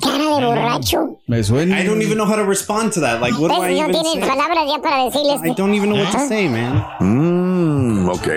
[0.00, 1.18] Cara de borracho.
[1.26, 1.80] Me suena.
[1.80, 3.20] I don't even know how to respond to that.
[3.20, 3.74] Like, what do I.
[3.80, 4.20] No even say?
[4.20, 5.40] palabras ya para decirles.
[5.44, 6.84] I don't even know what to say, man.
[7.00, 8.28] Mm, ok.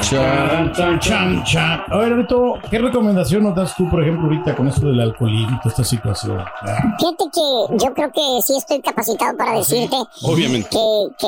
[0.00, 1.80] Chan, chan, chan, chan.
[1.90, 5.58] A ver, Arito, ¿qué recomendación nos das tú, por ejemplo, ahorita con esto del alcoholismo,
[5.62, 6.38] toda esta situación?
[6.38, 6.96] Ah.
[6.98, 10.68] Fíjate que yo creo que sí estoy capacitado para decirte Obviamente.
[10.70, 10.76] que,
[11.18, 11.26] que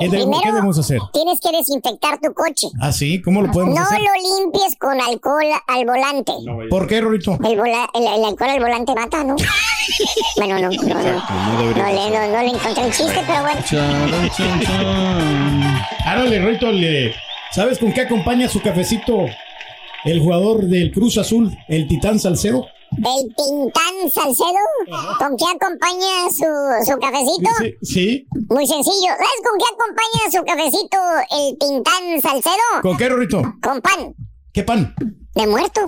[0.00, 1.00] ¿Qué, debemos- primero qué debemos hacer?
[1.12, 2.68] tienes que desinfectar tu coche.
[2.80, 3.20] ¿Ah, sí?
[3.22, 4.00] ¿Cómo lo No podemos hacer?
[4.00, 6.32] lo limpies con alcohol al volante.
[6.70, 7.32] ¿Por qué, Rorito?
[7.44, 9.36] El, vola- el, el alcohol al volante mata, ¿no?
[10.36, 10.94] bueno, no, no, no.
[11.02, 13.60] no le, no, no le encontré el chiste, pero bueno.
[16.04, 17.14] Árale, Rorito, le-
[17.52, 19.26] ¿sabes con qué acompaña su cafecito
[20.04, 22.66] el jugador del Cruz Azul, el Titán Salcedo?
[22.98, 26.46] El Tintán Salcedo, ¿con qué acompaña su,
[26.90, 27.50] su cafecito?
[27.58, 28.26] Sí, sí.
[28.48, 29.08] Muy sencillo.
[29.08, 30.98] ¿Sabes con qué acompaña su cafecito
[31.32, 32.82] el Tintán Salcedo?
[32.82, 33.42] ¿Con qué, Rorito?
[33.60, 34.14] Con pan
[34.56, 34.94] ¿Qué pan?
[35.34, 35.82] de muerto.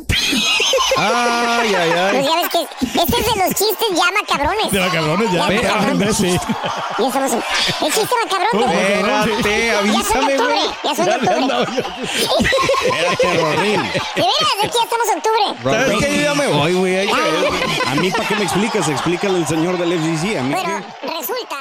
[0.98, 2.62] Ay, ay, Pues ya ves que
[3.00, 4.70] este es de los chistes ya macabrones.
[4.70, 5.48] De cabrones, ya.
[5.50, 6.38] Ya, sí.
[6.98, 7.42] Ya estamos en...
[7.87, 8.92] El chiste macabrón de...
[8.92, 11.35] Espérate, Ya son avísame, octubre, ya son octubre.
[11.35, 13.83] andaba Espérate, Rorín.
[13.83, 15.44] De veras, es que ya estamos en octubre.
[15.62, 16.16] ¿Sabes qué?
[16.16, 17.07] Yo ya me voy, güey.
[17.07, 18.87] Que- A mí, ¿para qué me explicas?
[18.90, 20.37] Explícale al señor del FCC.
[20.38, 21.18] A mí, Pero ¿qué?
[21.18, 21.57] resulta...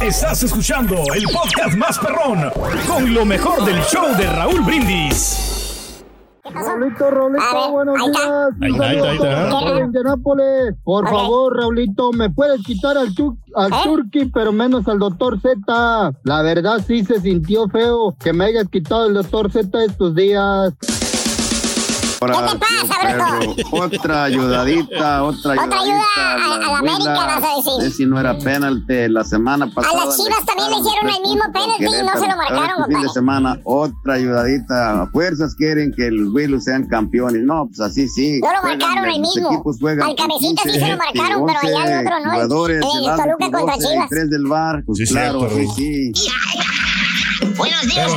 [0.00, 2.50] Estás escuchando el podcast más perrón
[2.86, 6.02] con lo mejor del show de Raúl Brindis.
[6.44, 8.16] Raulito, Raulito, buenos días.
[8.62, 9.50] Ahí está, ahí está, ahí está.
[9.50, 10.74] Soy de Indianápolis.
[10.84, 16.12] Por favor, Raulito, me puedes quitar al, tu- al Turqui, pero menos al doctor Z.
[16.24, 20.72] La verdad sí se sintió feo que me hayas quitado el doctor Z estos días.
[22.20, 25.64] Ahora, perro, otra ayudadita, otra ayudadita.
[25.66, 27.72] Otra ayuda a- a la América, vas a decir.
[27.86, 30.02] Ese si no era penalti la semana pasada.
[30.02, 32.94] A las Chivas también le hicieron el mismo penalti y no se lo marcaron, Este
[32.94, 35.02] fin de semana, otra ayudadita.
[35.02, 37.42] A fuerzas quieren que los Willos sean campeones.
[37.42, 38.40] No, pues así sí.
[38.40, 39.52] No lo marcaron el los mismo.
[39.52, 42.30] equipos juegan Al cabecita sí 15, se lo marcaron, pero allá el otro no.
[42.32, 44.08] Jugadores, el Toluca contra 12, Chivas.
[44.08, 44.82] tres del bar.
[44.86, 46.12] Pues Sí, claro, sí.
[47.56, 48.12] Buenos días,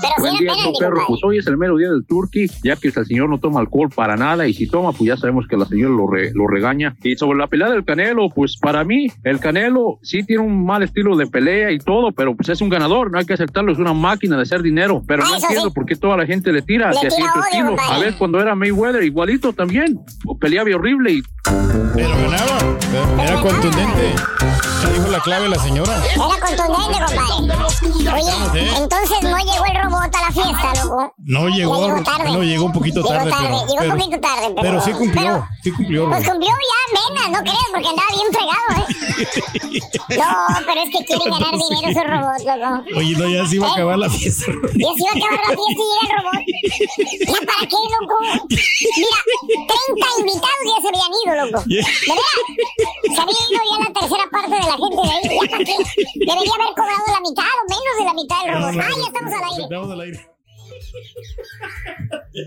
[0.00, 1.04] Pero Buen día, perro.
[1.08, 3.88] Pues hoy es el mero día del turqui, ya que el señor no toma alcohol
[3.94, 6.94] para nada y si toma, pues ya sabemos que la señora lo, re- lo regaña.
[7.02, 10.82] Y sobre la pelea del Canelo, pues para mí, el Canelo sí tiene un mal
[10.82, 13.78] estilo de pelea y todo, pero pues es un ganador, no hay que aceptarlo, es
[13.78, 15.02] una máquina de hacer dinero.
[15.06, 15.74] Pero no Ah, eso entiendo sí.
[15.74, 17.76] por qué toda la gente le tira hacia cierto estilo.
[17.90, 19.98] A ver, cuando era Mayweather, igualito también,
[20.40, 21.22] peleaba horrible y
[21.94, 22.58] Pero ganaba.
[23.22, 24.14] Era contundente.
[24.94, 25.92] Dijo la clave la señora.
[26.06, 27.64] Era contundente, compadre.
[28.14, 31.14] Oye, entonces no llegó el robot a la fiesta, loco.
[31.18, 32.32] No llegó, Ya llegó tarde.
[32.32, 34.62] no llegó un poquito Llegó tarde, tarde, pero, llegó pero, un poquito tarde, pero...
[34.62, 36.08] pero sí cumplió, pero- sí cumplió.
[36.08, 38.84] Pues cumplió ya, apenas, no creas, porque andaba bien fregado, ¿eh?
[40.14, 40.26] No,
[40.66, 42.98] pero es que quieren ganar dinero esos robots, loco.
[42.98, 43.72] Oye, no, ya se iba a ¿Eh?
[43.74, 44.44] acabar la fiesta.
[44.52, 46.42] Ya se iba a acabar la fiesta y llega el robot.
[47.24, 48.16] ¿Ya para qué, loco?
[48.50, 51.64] Mira, 30 invitados ya se habían ido, loco.
[51.66, 51.76] ¿De
[52.14, 52.34] verdad?
[53.14, 55.24] Se había ido ya la tercera parte de la gente de ahí.
[55.24, 55.76] ¿Ya para qué?
[56.14, 59.62] Debería haber cobrado la mitad o menos de la mitad estamos al aire.
[59.62, 60.20] Estamos al aire.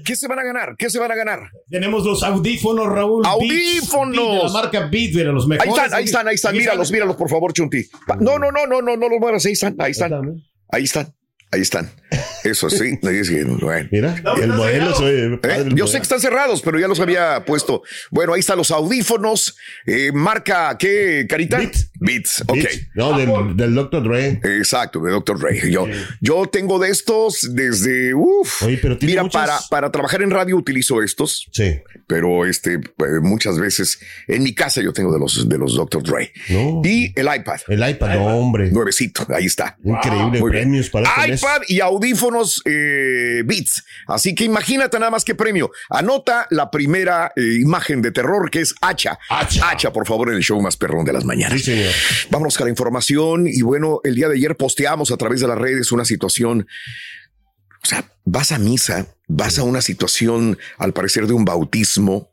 [0.03, 0.75] ¿Qué se van a ganar?
[0.77, 1.51] ¿Qué se van a ganar?
[1.69, 3.25] Tenemos los audífonos, Raúl.
[3.25, 4.15] ¡Audífonos!
[4.15, 5.73] Beats, Beats de la marca Beats, los Ahí mejores.
[5.75, 6.57] están, ahí están, ahí están.
[6.57, 7.85] Míralos, míralos, por favor, Chunti.
[8.19, 9.45] No, no, no, no, no, no los mueras.
[9.45, 10.43] Ahí están, ahí están.
[10.69, 11.13] Ahí están.
[11.51, 11.89] Ahí están.
[12.43, 12.99] Eso sí.
[13.01, 13.87] no dice que, bueno.
[13.91, 15.39] Mira, el modelo ve ¿Eh?
[15.41, 15.87] Yo modelo.
[15.87, 17.83] sé que están cerrados, pero ya los había puesto.
[18.11, 19.55] Bueno, ahí están los audífonos.
[19.85, 21.57] Eh, marca, ¿qué, Carita?
[21.99, 22.41] Beats.
[22.47, 22.53] ok.
[22.55, 22.79] Beats.
[22.95, 24.03] No, del, del Dr.
[24.03, 24.39] Dre.
[24.43, 25.39] Exacto, de Dr.
[25.39, 25.71] Dre.
[25.71, 25.87] Yo,
[26.21, 28.13] yo tengo de estos desde.
[28.13, 28.63] Uf,
[29.01, 31.47] mira, muchas- para, para trabajar en radio utilizo estos.
[31.53, 31.79] Sí.
[32.07, 32.79] Pero este, eh,
[33.21, 36.03] muchas veces en mi casa yo tengo de los, de los Dr.
[36.03, 36.31] Dre.
[36.83, 37.59] Y el iPad.
[37.67, 38.69] El iPad, no, hombre.
[38.71, 39.77] Nuevecito, ahí está.
[39.83, 40.49] Increíble, bien.
[40.49, 41.09] premios para.
[41.37, 43.83] iPad y audífonos eh, Beats.
[44.07, 45.71] Así que imagínate nada más que premio.
[45.89, 49.19] Anota la primera eh, imagen de terror que es Hacha.
[49.29, 49.91] Hacha.
[49.91, 51.59] por favor, en el show más perrón de las mañanas.
[51.59, 51.91] Sí, señor.
[52.29, 53.47] Vámonos con la información.
[53.47, 56.67] Y bueno, el día de ayer posteamos a través de las redes una situación.
[57.83, 62.31] O sea, vas a misa, vas a una situación, al parecer, de un bautismo.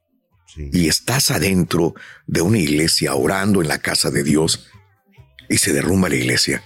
[0.57, 1.95] Y estás adentro
[2.27, 4.69] de una iglesia orando en la casa de Dios
[5.49, 6.63] y se derrumba la iglesia.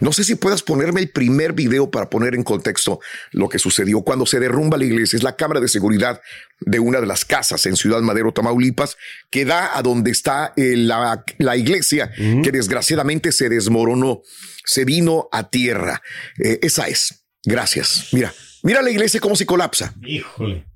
[0.00, 4.02] No sé si puedas ponerme el primer video para poner en contexto lo que sucedió
[4.02, 5.16] cuando se derrumba la iglesia.
[5.16, 6.20] Es la cámara de seguridad
[6.60, 8.96] de una de las casas en Ciudad Madero, Tamaulipas,
[9.30, 14.22] que da a donde está eh, la, la iglesia, que desgraciadamente se desmoronó,
[14.64, 16.02] se vino a tierra.
[16.38, 17.24] Eh, esa es.
[17.44, 18.08] Gracias.
[18.12, 19.94] Mira, mira la iglesia cómo se colapsa.
[20.02, 20.71] Híjole.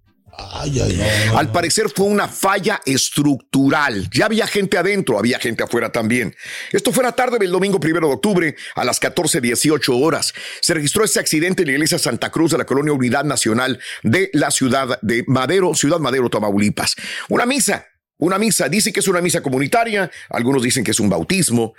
[1.35, 4.09] Al parecer fue una falla estructural.
[4.11, 6.35] Ya había gente adentro, había gente afuera también.
[6.73, 10.33] Esto fue la tarde del domingo primero de octubre a las 14:18 horas.
[10.61, 14.31] Se registró este accidente en la iglesia Santa Cruz de la colonia Unidad Nacional de
[14.33, 16.97] la ciudad de Madero, Ciudad Madero, Tamaulipas.
[17.29, 17.87] Una misa.
[18.19, 21.75] Una misa, dice que es una misa comunitaria, algunos dicen que es un bautismo,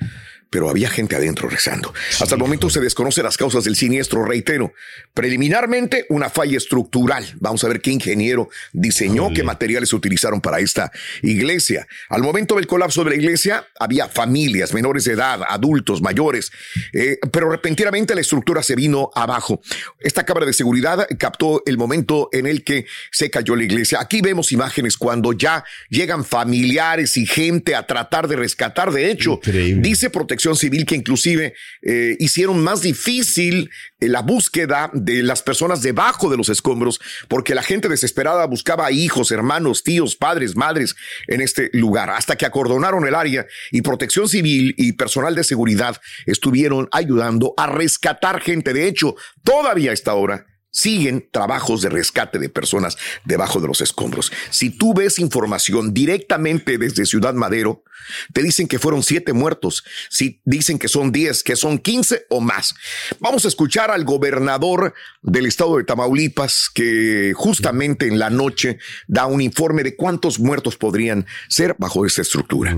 [0.49, 1.93] pero había gente adentro rezando.
[2.19, 4.73] Hasta el momento se desconocen las causas del siniestro, reitero.
[5.13, 7.25] Preliminarmente, una falla estructural.
[7.39, 11.87] Vamos a ver qué ingeniero diseñó, qué materiales se utilizaron para esta iglesia.
[12.09, 16.51] Al momento del colapso de la iglesia, había familias, menores de edad, adultos, mayores,
[16.93, 19.61] eh, pero repentinamente la estructura se vino abajo.
[19.99, 23.99] Esta cámara de seguridad captó el momento en el que se cayó la iglesia.
[23.99, 28.91] Aquí vemos imágenes cuando ya llegan familiares y gente a tratar de rescatar.
[28.91, 33.69] De hecho, dice Protección Civil que inclusive eh, hicieron más difícil
[33.99, 38.91] eh, la búsqueda de las personas debajo de los escombros porque la gente desesperada buscaba
[38.91, 40.95] hijos, hermanos, tíos, padres, madres
[41.27, 45.99] en este lugar hasta que acordonaron el área y Protección Civil y personal de seguridad
[46.25, 48.73] estuvieron ayudando a rescatar gente.
[48.73, 50.45] De hecho, todavía a esta hora
[50.77, 54.31] siguen trabajos de rescate de personas debajo de los escombros.
[54.51, 57.83] Si tú ves información directamente desde Ciudad Madero,
[58.31, 59.83] te dicen que fueron siete muertos.
[60.09, 62.75] Si dicen que son diez, que son quince o más.
[63.19, 69.25] Vamos a escuchar al gobernador del estado de Tamaulipas que justamente en la noche da
[69.25, 72.77] un informe de cuántos muertos podrían ser bajo esta estructura.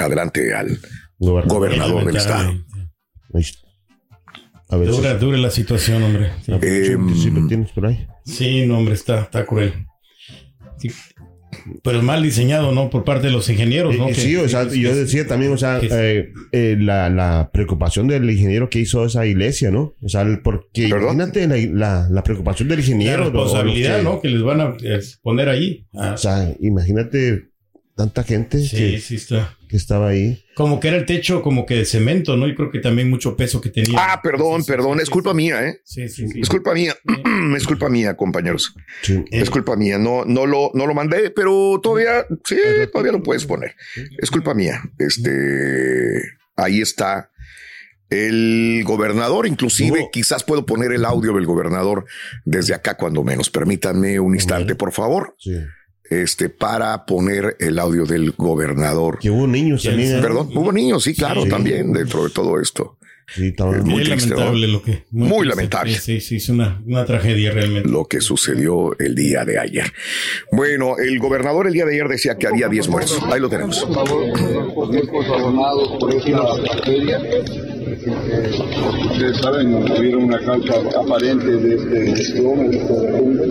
[0.00, 0.80] Adelante al
[1.18, 2.54] gobernador del estado.
[4.68, 6.30] A ver, Dura, dura la situación, hombre.
[6.62, 8.06] Eh, si lo tienes por ahí.
[8.24, 9.72] Sí, no, hombre, está, está cruel.
[10.78, 10.90] Sí.
[11.82, 12.90] Pero es mal diseñado, ¿no?
[12.90, 14.08] Por parte de los ingenieros, ¿no?
[14.08, 17.50] Eh, Que- sí, o sea, que- yo decía también, o sea, eh, eh, la, la
[17.52, 19.94] preocupación del ingeniero que hizo esa iglesia, ¿no?
[20.02, 23.22] O sea, porque imagínate la, la, la preocupación del la ingeniero.
[23.22, 24.20] o responsabilidad, que- ¿no?
[24.20, 25.86] Que les van a eh, poner ahí.
[25.94, 27.44] Ah, O sea, imagínate
[27.96, 29.55] tanta gente Sí, que, sí está.
[29.66, 30.44] Que estaba ahí.
[30.54, 32.48] Como que era el techo como que de cemento, ¿no?
[32.48, 33.98] Y creo que también mucho peso que tenía.
[33.98, 35.80] Ah, perdón, perdón, es culpa mía, ¿eh?
[35.84, 36.40] Sí, sí, sí.
[36.40, 36.94] Es culpa mía,
[37.56, 38.74] es culpa mía, compañeros.
[39.30, 42.56] Es culpa mía, no, no lo, no lo mandé, pero todavía, sí,
[42.92, 43.74] todavía lo puedes poner.
[44.18, 44.82] Es culpa mía.
[44.98, 46.22] Este,
[46.56, 47.30] ahí está
[48.10, 52.06] el gobernador, inclusive quizás puedo poner el audio del gobernador
[52.44, 53.50] desde acá cuando menos.
[53.50, 55.36] Permítanme un instante, por favor.
[56.10, 59.18] Este, para poner el audio del gobernador.
[59.18, 60.16] Que hubo niños también.
[60.18, 60.22] ¿eh?
[60.22, 61.48] Perdón, hubo niños, sí, claro, Sí.
[61.48, 62.96] también dentro de todo esto.
[63.34, 64.36] Sí, estaba Es muy Muy triste, ¿no?
[64.36, 65.04] lamentable lo que.
[65.10, 65.92] Muy lamentable.
[65.94, 67.88] Sí, sí, sí, es una, una tragedia realmente.
[67.88, 69.92] Lo que sucedió el día de ayer.
[70.52, 73.20] Bueno, el gobernador el día de ayer decía que había 10 muertos.
[73.24, 73.80] Ahí lo tenemos.
[73.84, 77.20] Tiempos abonados por esta tragedia.
[77.96, 83.46] Ustedes saben, hubieron una causa aparente de este desplome, de este derrumbe.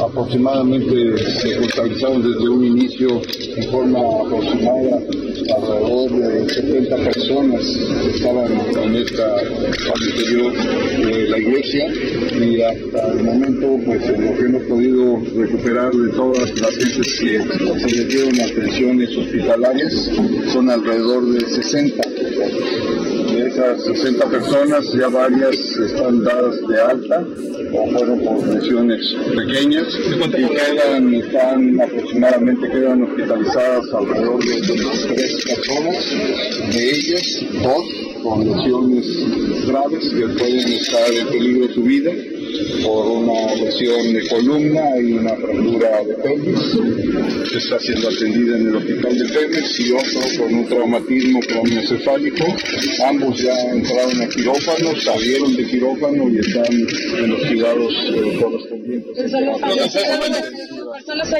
[0.00, 3.20] Aproximadamente se contabilizaron desde un inicio
[3.56, 5.00] en forma aproximada
[5.56, 7.62] alrededor de 70 personas
[8.02, 10.52] que estaban en esta parte interior
[11.06, 11.86] de la iglesia
[12.40, 17.40] y hasta el momento pues lo que hemos podido recuperar de todas las gentes que
[17.80, 20.10] se les dieron atenciones hospitalarias
[20.52, 22.02] son alrededor de 60
[23.34, 27.24] de esas 60 personas, ya varias están dadas de alta
[27.72, 36.10] o fueron por lesiones pequeñas y quedan, están aproximadamente quedan hospitalizadas alrededor de 23 personas,
[36.72, 42.12] de ellas dos con lesiones graves que pueden estar en peligro su vida
[42.82, 47.54] por una lesión de columna y una fractura de pelvis.
[47.54, 52.44] Está siendo atendida en el hospital de Pemex y otro con un traumatismo cronioencefálico.
[53.06, 59.32] Ambos ya entraron a quirófano, salieron de quirófano y están en los cuidados eh, correspondientes.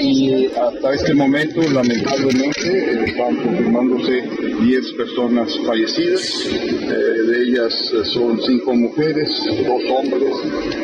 [0.00, 4.22] Y hasta este momento, lamentablemente, están confirmándose
[4.60, 6.46] 10 personas fallecidas.
[6.46, 10.34] Eh, de ellas eh, son 5 mujeres, 2 hombres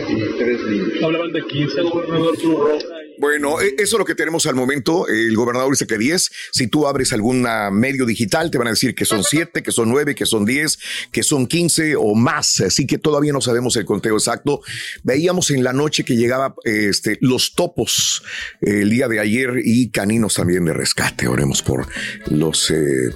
[0.08, 1.02] y 3 niños.
[1.02, 2.99] Hablaban de 15, gobernador Cruz Roja.
[3.20, 5.06] Bueno, e- eso es lo que tenemos al momento.
[5.06, 6.30] El gobernador dice que 10.
[6.52, 9.90] Si tú abres algún medio digital, te van a decir que son 7, que son
[9.90, 10.78] 9, que son 10,
[11.12, 12.60] que son 15 o más.
[12.60, 14.62] Así que todavía no sabemos el conteo exacto.
[15.02, 18.22] Veíamos en la noche que llegaba este, los topos
[18.62, 21.28] eh, el día de ayer y caninos también de rescate.
[21.28, 21.86] Oremos por
[22.30, 23.14] los eh, eh,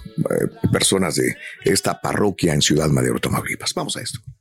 [0.70, 3.72] personas de esta parroquia en Ciudad Madero, Tamaulipas.
[3.72, 4.20] Vamos a esto.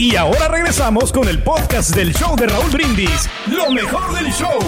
[0.00, 3.28] Y ahora regresamos con el podcast del show de Raúl Brindis.
[3.48, 4.58] Lo mejor del show.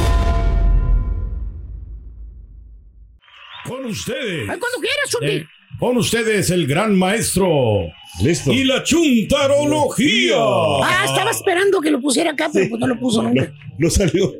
[3.66, 4.50] Con ustedes.
[4.50, 5.16] Ay, cuando quieras.
[5.22, 5.46] Eh,
[5.80, 7.48] con ustedes el gran maestro.
[8.20, 8.52] Listo.
[8.52, 10.36] Y la chuntarología.
[10.36, 13.50] Ah, estaba esperando que lo pusiera acá, pero pues no lo puso nunca.
[13.78, 14.34] No salió.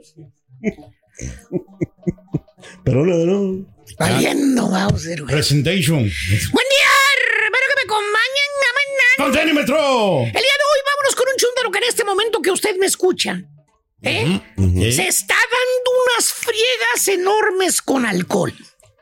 [2.85, 3.67] Pero no, no.
[3.99, 5.33] Valiendo, Bowser, güey.
[5.33, 6.01] Presentation.
[6.01, 6.93] Buen día,
[7.47, 9.17] espero que me acompañen a mañana.
[9.17, 10.19] ¡Conténimetro!
[10.27, 10.62] El día de hoy
[11.03, 13.43] vámonos con un chúntaro que en este momento que usted me escucha,
[14.03, 14.41] ¿eh?
[14.57, 18.53] Se está dando unas friegas enormes con alcohol.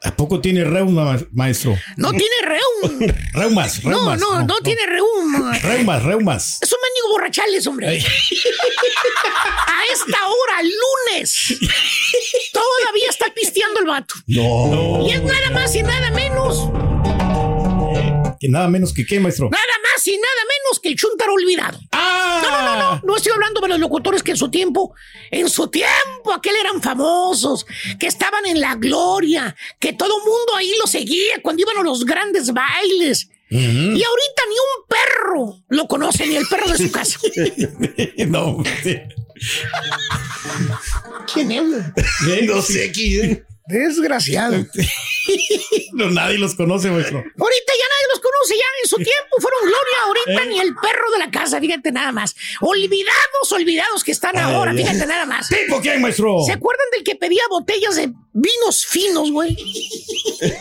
[0.02, 1.76] ¿A poco tiene reuma, maestro?
[1.98, 3.12] No tiene reum.
[3.34, 4.18] Reumas, No, reumas.
[4.20, 5.52] no, no tiene reum.
[5.62, 6.58] Reumas, reumas.
[6.62, 7.88] Es un mendigo borrachales, hombre.
[7.98, 11.54] A esta hora, lunes,
[12.50, 14.14] todavía está pisteando el vato.
[14.26, 15.06] No.
[15.06, 16.70] Y es nada más y nada menos,
[18.40, 19.50] Que nada menos que qué, maestro.
[19.50, 21.78] nada más y nada menos que el chuntaro olvidado.
[21.92, 24.94] No, no, no, no, no estoy hablando de los locutores que en su tiempo,
[25.30, 27.66] en su tiempo, aquel eran famosos,
[27.98, 32.04] que estaban en la gloria, que todo mundo ahí lo seguía cuando iban a los
[32.04, 33.28] grandes bailes.
[33.52, 37.18] Y ahorita ni un perro lo conoce, ni el perro de su casa.
[38.28, 38.62] no.
[41.32, 41.62] ¿Quién es?
[42.46, 43.44] No sé quién.
[43.70, 44.66] Desgraciado.
[45.92, 47.18] No, nadie los conoce, maestro.
[47.18, 51.10] Ahorita ya nadie los conoce, ya en su tiempo fueron gloria, ahorita ni el perro
[51.12, 52.34] de la casa, fíjate nada más.
[52.60, 55.48] Olvidados, olvidados que están Ay, ahora, fíjate nada más.
[55.48, 56.38] ¿Tipo quién, maestro?
[56.46, 59.56] ¿Se acuerdan del que pedía botellas de vinos finos, güey?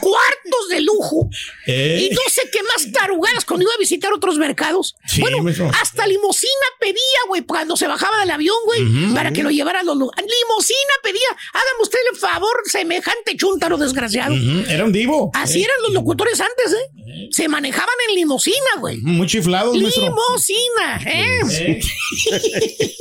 [0.02, 1.30] Cuartos de lujo.
[1.68, 2.08] ¿Eh?
[2.10, 4.96] Y no sé qué más tarugadas cuando iba a visitar otros mercados.
[5.08, 5.38] Sí, bueno,
[5.80, 6.96] hasta limosina pedía,
[7.28, 10.26] güey, cuando se bajaba del avión, güey, para que lo llevara a los lugares.
[10.26, 11.28] Limosina pedía.
[11.54, 14.34] Hágame usted el favor, semejante chúntaro desgraciado.
[14.34, 15.32] Ujú, Era un divo.
[15.34, 17.30] Así Eh, eran los locutores antes, ¿eh?
[17.32, 18.98] Se manejaban en limosina, güey.
[19.02, 19.76] Muy chiflados.
[19.76, 21.80] Limosina, ¿eh?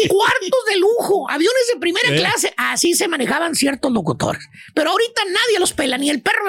[0.08, 2.52] Cuartos de lujo, aviones de primera clase.
[2.56, 4.42] Así se manejaban ciertos locutores.
[4.74, 6.38] Pero ahorita nadie los pela, ni el perro.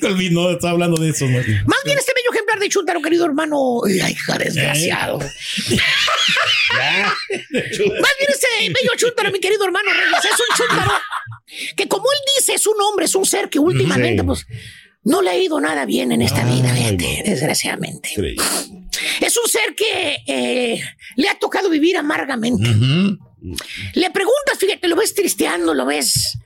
[0.00, 0.50] Pero no.
[0.50, 1.54] Estaba hablando de eso, maestro.
[1.66, 3.80] Más bien este bello ejemplar de chúntaro, querido hermano.
[3.86, 5.18] Ay, hija, desgraciado.
[6.74, 10.92] Más bien este bello chúntaro, mi querido hermano Reyes, es un chúntaro
[11.76, 14.26] que como él dice, es un hombre, es un ser que últimamente, Sí.
[14.26, 14.46] pues,
[15.04, 18.10] no le ha ido nada bien en esta vida, fíjate, desgraciadamente.
[18.10, 18.42] Increíble.
[19.20, 20.80] Es un ser que eh,
[21.16, 22.68] le ha tocado vivir amargamente.
[23.94, 26.38] Le preguntas, fíjate, lo ves tristeando, lo ves,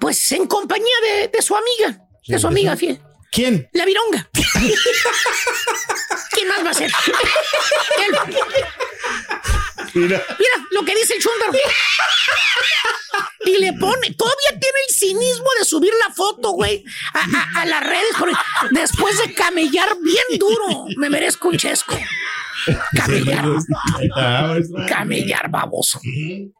[0.00, 3.00] pues, en compañía de, de su amiga, de su amiga fiel.
[3.30, 3.68] ¿Quién?
[3.72, 4.30] La vironga.
[6.30, 6.90] ¿Quién más va a ser?
[7.98, 8.18] Él.
[9.94, 10.24] Mira.
[10.70, 11.52] lo que dice el chúndaro.
[13.44, 18.10] y le pone, todavía tiene el cinismo de subir la foto, güey, a, las redes.
[18.70, 21.98] después de camellar bien duro, me merezco un chesco.
[22.94, 23.44] Camellar.
[24.88, 26.00] Camellar, baboso.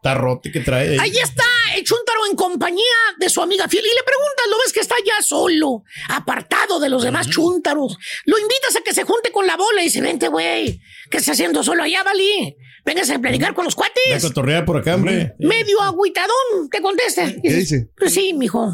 [0.03, 0.99] Tarrote que trae.
[0.99, 1.11] Ahí.
[1.11, 1.45] está
[1.77, 2.83] el chúntaro en compañía
[3.19, 6.89] de su amiga fiel y le preguntas, ¿lo ves que está ya solo, apartado de
[6.89, 7.97] los demás chúntaros?
[8.25, 10.81] Lo invitas a que se junte con la bola y dice, vente, güey,
[11.11, 12.57] ¿qué está haciendo solo allá, Vali?
[12.85, 14.25] Véngase a platicar con los cuates.
[14.25, 15.35] A por acá, hombre.
[15.39, 17.27] Medio agüitadón, te contesta.
[17.43, 17.91] ¿Qué dice?
[17.97, 18.73] Pues sí, mijo.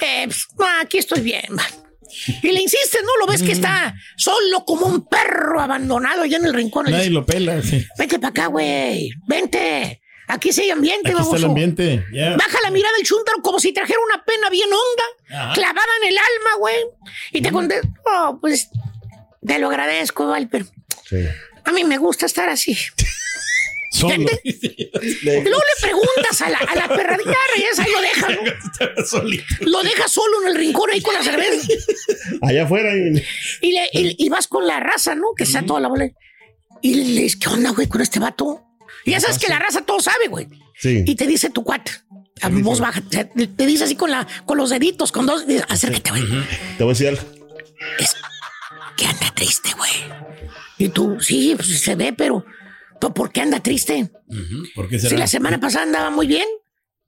[0.00, 0.46] Eh, pues,
[0.80, 1.56] aquí estoy bien.
[2.42, 3.16] Y le insiste, ¿no?
[3.20, 6.86] Lo ves que está solo como un perro abandonado allá en el rincón.
[6.90, 7.86] Nadie lo pela, sí.
[7.98, 9.10] Vente para acá, güey.
[9.26, 10.00] Vente.
[10.26, 12.04] Aquí sí hay ambiente, Aquí está el ambiente.
[12.38, 16.16] Baja la mirada del chúntaro como si trajera una pena bien honda, clavada en el
[16.16, 16.76] alma, güey.
[17.32, 18.70] Y te contesta, oh, pues
[19.46, 20.64] te lo agradezco, Valper.
[21.08, 21.26] Sí.
[21.64, 22.76] A mí me gusta estar así.
[23.94, 24.16] Solo.
[24.16, 24.28] Luego
[25.22, 28.28] le preguntas a la, a la perradita regresa y lo deja.
[29.60, 31.68] Lo deja solo en el rincón ahí con la cerveza.
[32.42, 32.90] Allá afuera.
[33.60, 35.28] Y, le, y, vas con la raza, ¿no?
[35.36, 36.10] Que sea toda la bola.
[36.82, 38.64] Y le dices, ¿qué onda, güey, con este vato?
[39.04, 40.48] Y ya sabes que la raza todo sabe, güey.
[40.76, 41.04] Sí.
[41.06, 41.92] Y te dice tu cuate.
[42.40, 43.00] A voz baja.
[43.00, 45.44] Te, dice así con, la, con los deditos, con dos.
[45.68, 46.24] Acércate, güey.
[46.76, 47.22] Te voy a decir algo.
[48.00, 48.16] Es
[48.96, 49.92] que anda triste, güey.
[50.78, 52.44] Y tú, sí, pues se ve, pero
[53.12, 54.10] ¿Por qué anda triste?
[54.98, 56.46] Si la semana pasada andaba muy bien.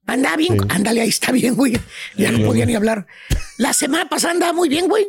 [0.06, 0.58] Andaba bien.
[0.68, 1.78] Ándale, ahí está bien, güey.
[2.16, 3.06] Ya no podía ni hablar.
[3.58, 5.06] La semana pasada andaba muy bien, güey.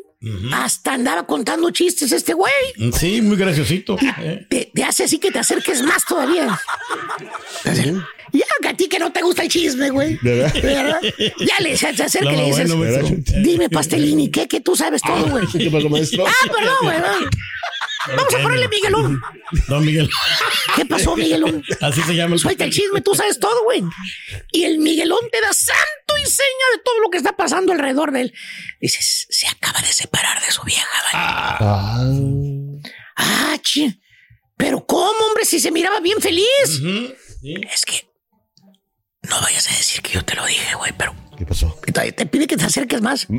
[0.52, 2.52] Hasta andaba contando chistes este güey.
[2.98, 3.98] Sí, muy graciosito.
[4.20, 4.48] Eh.
[4.50, 6.60] Te, hace así que te acerques más todavía.
[8.34, 10.18] Ya, que a ti que no te gusta el chisme, güey.
[10.22, 11.02] ¿Verdad?
[11.40, 12.72] Ya le se acerca y le dices,
[13.44, 14.48] dime, Pastelini, ¿qué?
[14.48, 15.46] Que tú sabes todo, güey.
[15.52, 16.26] ¿Qué pasó, maestro?
[16.28, 16.98] Ah, perdón, güey.
[18.16, 19.22] Vamos a ponerle Miguelón.
[19.68, 20.10] Don Miguel.
[20.76, 21.64] ¿Qué pasó, Miguelón?
[21.82, 22.38] Así se llama.
[22.38, 23.84] Suelta el chisme, tú sabes todo, güey.
[24.52, 28.12] Y el Miguelón te da santo y seña de todo lo que está pasando alrededor
[28.12, 28.34] de él.
[28.80, 31.14] Dices, se acaba de separar de su vieja, güey.
[31.14, 31.58] Ah,
[33.16, 33.58] ah
[34.58, 35.46] Pero ¿cómo, hombre?
[35.46, 36.82] Si se miraba bien feliz.
[37.72, 38.08] Es que
[39.30, 41.16] no vayas a decir que yo te lo dije, güey, pero.
[41.38, 41.80] ¿Qué pasó?
[41.94, 43.28] Te pide que te acerques más.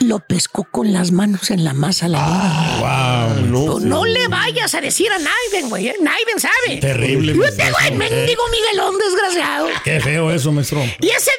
[0.00, 4.80] lo pescó con las manos en la masa la ah, wow, no, le vayas a
[4.80, 5.88] decir a Naiden, güey.
[5.88, 5.96] ¿eh?
[6.00, 6.78] Naiden sabe.
[6.80, 7.32] Terrible.
[7.32, 9.68] Este güey, mendigo Miguelón, desgraciado.
[9.84, 10.82] Qué feo eso, maestro.
[11.00, 11.30] Y ese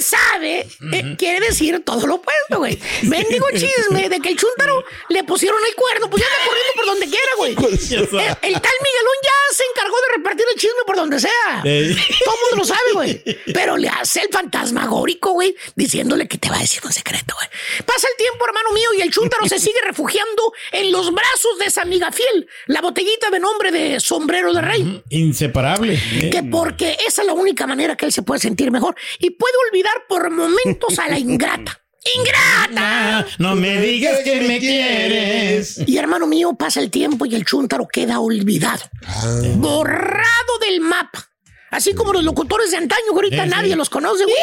[0.00, 2.78] sabe, eh, quiere decir todo lo opuesto, güey.
[3.02, 6.86] Mendigo chisme de que el chúntaro le pusieron el cuerno, pues ya anda corriendo por
[6.86, 7.52] donde quiera, güey.
[8.42, 11.62] el, tal Miguelón ya se encargó de repartir el chisme por donde sea.
[11.62, 13.22] Todo el mundo lo sabe, güey.
[13.54, 17.48] Pero le hace el fantasmagórico, güey, diciéndole que te va a decir un secreto, güey
[17.84, 21.66] pasa el tiempo, hermano mío, y el chúntaro se sigue refugiando en los brazos de
[21.66, 25.02] esa amiga fiel, la botellita de nombre de sombrero de rey.
[25.10, 25.98] Inseparable.
[26.30, 29.54] Que porque esa es la única manera que él se puede sentir mejor y puede
[29.68, 31.80] olvidar por momentos a la ingrata.
[32.16, 33.26] ¡Ingrata!
[33.38, 35.82] No me digas que me quieres.
[35.86, 38.84] Y hermano mío, pasa el tiempo y el chúntaro queda olvidado.
[39.06, 39.40] Ah.
[39.56, 41.28] Borrado del mapa.
[41.70, 44.36] Así como los locutores de antaño, ahorita nadie los conoce, güey.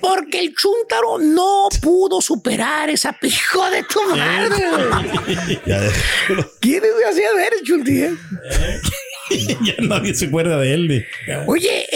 [0.00, 4.64] Porque el chúntaro no pudo superar esa pijo de tu madre.
[6.60, 8.02] ¿Quién es así a ver, chunti?
[8.02, 8.14] Eh?
[9.64, 11.06] ya nadie se acuerda de él.
[11.46, 11.86] Oye,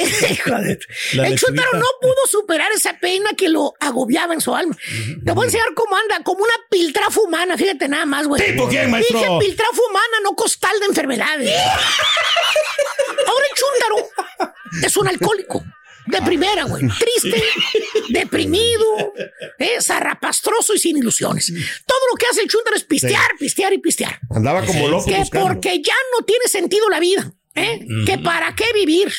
[0.45, 0.79] joder,
[1.13, 4.77] el chúntaro no pudo superar esa pena que lo agobiaba en su alma.
[5.25, 8.57] Te voy a enseñar cómo anda, como una piltrafa humana, fíjate nada más, güey.
[8.57, 9.19] ¿Por qué, maestro?
[9.19, 11.51] Dije piltrafa humana, no costal de enfermedades.
[13.27, 15.65] Ahora el chúntaro es un alcohólico.
[16.07, 16.85] De primera, güey.
[16.89, 17.43] Triste,
[18.09, 19.13] deprimido,
[19.59, 21.53] eh, zarrapastroso y sin ilusiones.
[21.87, 24.21] Todo lo que hace el chúndaro es pistear, pistear y pistear.
[24.31, 25.07] Andaba como loco.
[25.07, 27.33] Que porque ya no tiene sentido la vida.
[27.55, 27.87] ¿eh?
[28.07, 29.13] Que para qué vivir.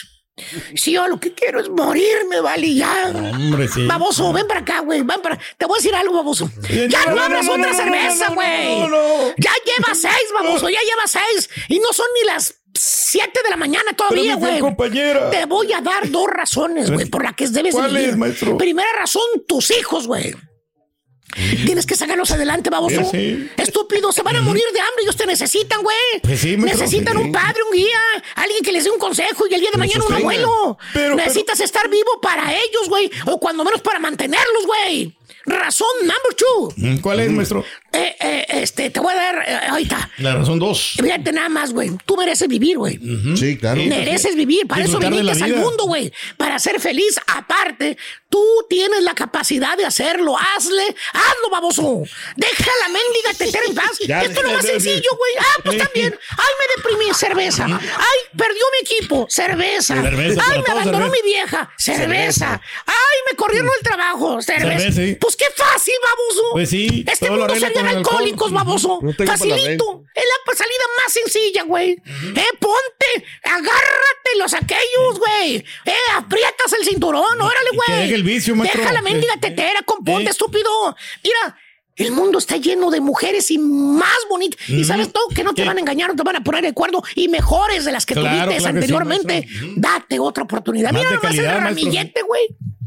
[0.75, 3.07] Si yo lo que quiero es morirme, vale, ya.
[3.07, 3.88] Hombre, sí.
[3.88, 5.01] Baboso, ven para acá, güey.
[5.01, 5.39] Ven para.
[5.57, 6.49] Te voy a decir algo, baboso.
[6.69, 8.81] Ya no, abras otra cerveza, güey.
[9.38, 10.69] Ya lleva seis, baboso.
[10.69, 11.49] Ya lleva seis.
[11.69, 14.61] Y no son ni las 7 de la mañana todavía, güey.
[15.32, 18.57] Te voy a dar dos razones, güey, por las que debes ¿Cuál es, maestro?
[18.57, 20.34] Primera razón, tus hijos, güey.
[21.65, 23.11] Tienes que sacarlos adelante, baboso.
[23.57, 25.03] Estúpido, se van a morir de hambre.
[25.03, 26.21] Ellos te necesitan, güey.
[26.23, 27.99] Pues necesitan un padre, un guía,
[28.36, 30.78] alguien que les dé un consejo y el día de mañana un abuelo.
[31.15, 33.11] Necesitas estar vivo para ellos, güey.
[33.25, 35.17] O cuando menos para mantenerlos, güey.
[35.45, 37.01] razón number two.
[37.01, 37.63] ¿Cuál es, maestro?
[37.93, 40.09] Eh, eh, este, te voy a dar, eh, ahorita.
[40.17, 40.93] La razón dos.
[41.01, 41.91] Fíjate nada más, güey.
[42.05, 42.99] Tú mereces vivir, güey.
[43.35, 43.81] Sí, claro.
[43.81, 44.67] Mereces vivir.
[44.67, 45.61] Para eso Disfrutar de la viniste al vida.
[45.61, 46.11] mundo, güey.
[46.38, 47.15] Para ser feliz.
[47.27, 47.97] Aparte,
[48.29, 50.35] tú tienes la capacidad de hacerlo.
[50.38, 50.83] Hazle,
[51.13, 52.03] hazlo, baboso.
[52.35, 53.91] Deja la mendiga tetera en paz.
[54.07, 55.33] Ya, Esto es lo más sencillo, güey.
[55.39, 56.17] Ah, pues también.
[56.31, 57.13] Ay, me deprimí.
[57.13, 57.65] Cerveza.
[57.65, 59.25] Ay, perdió mi equipo.
[59.29, 60.01] Cerveza.
[60.01, 61.23] Cerveza Ay, para me abandonó cerveza.
[61.23, 61.69] mi vieja.
[61.77, 62.61] Cerveza.
[62.85, 64.41] Ay, me corrieron del trabajo.
[64.41, 64.79] Cerveza.
[64.79, 65.17] Cerveza, sí.
[65.19, 66.43] Pues qué fácil, baboso.
[66.53, 68.99] Pues sí, Este todo lo mundo arregla serían alcohólicos, baboso.
[69.01, 70.03] No Facilito.
[70.15, 71.91] Es la salida más sencilla, güey.
[71.91, 75.57] Eh, ponte, agárrate los aquellos, güey.
[75.86, 78.01] Eh, aprietas el cinturón, órale, güey.
[78.01, 78.82] deje el vicio, maestro.
[78.82, 80.32] Deja la mendiga tetera, componte, eh.
[80.32, 80.95] estúpido.
[81.23, 81.57] Mira.
[81.97, 84.59] El mundo está lleno de mujeres y más bonitas.
[84.69, 84.83] Y Ujú.
[84.85, 85.67] sabes todo que no te ¿Qué?
[85.67, 87.03] van a engañar, no te van a poner de acuerdo.
[87.15, 89.47] Y mejores de las que Claro, tuviste claro que sí, anteriormente.
[89.63, 89.73] Ujú.
[89.77, 90.91] Date otra oportunidad.
[90.91, 91.69] Más Mira nomás el calidad, maestro.
[91.85, 92.41] ramillete, güey.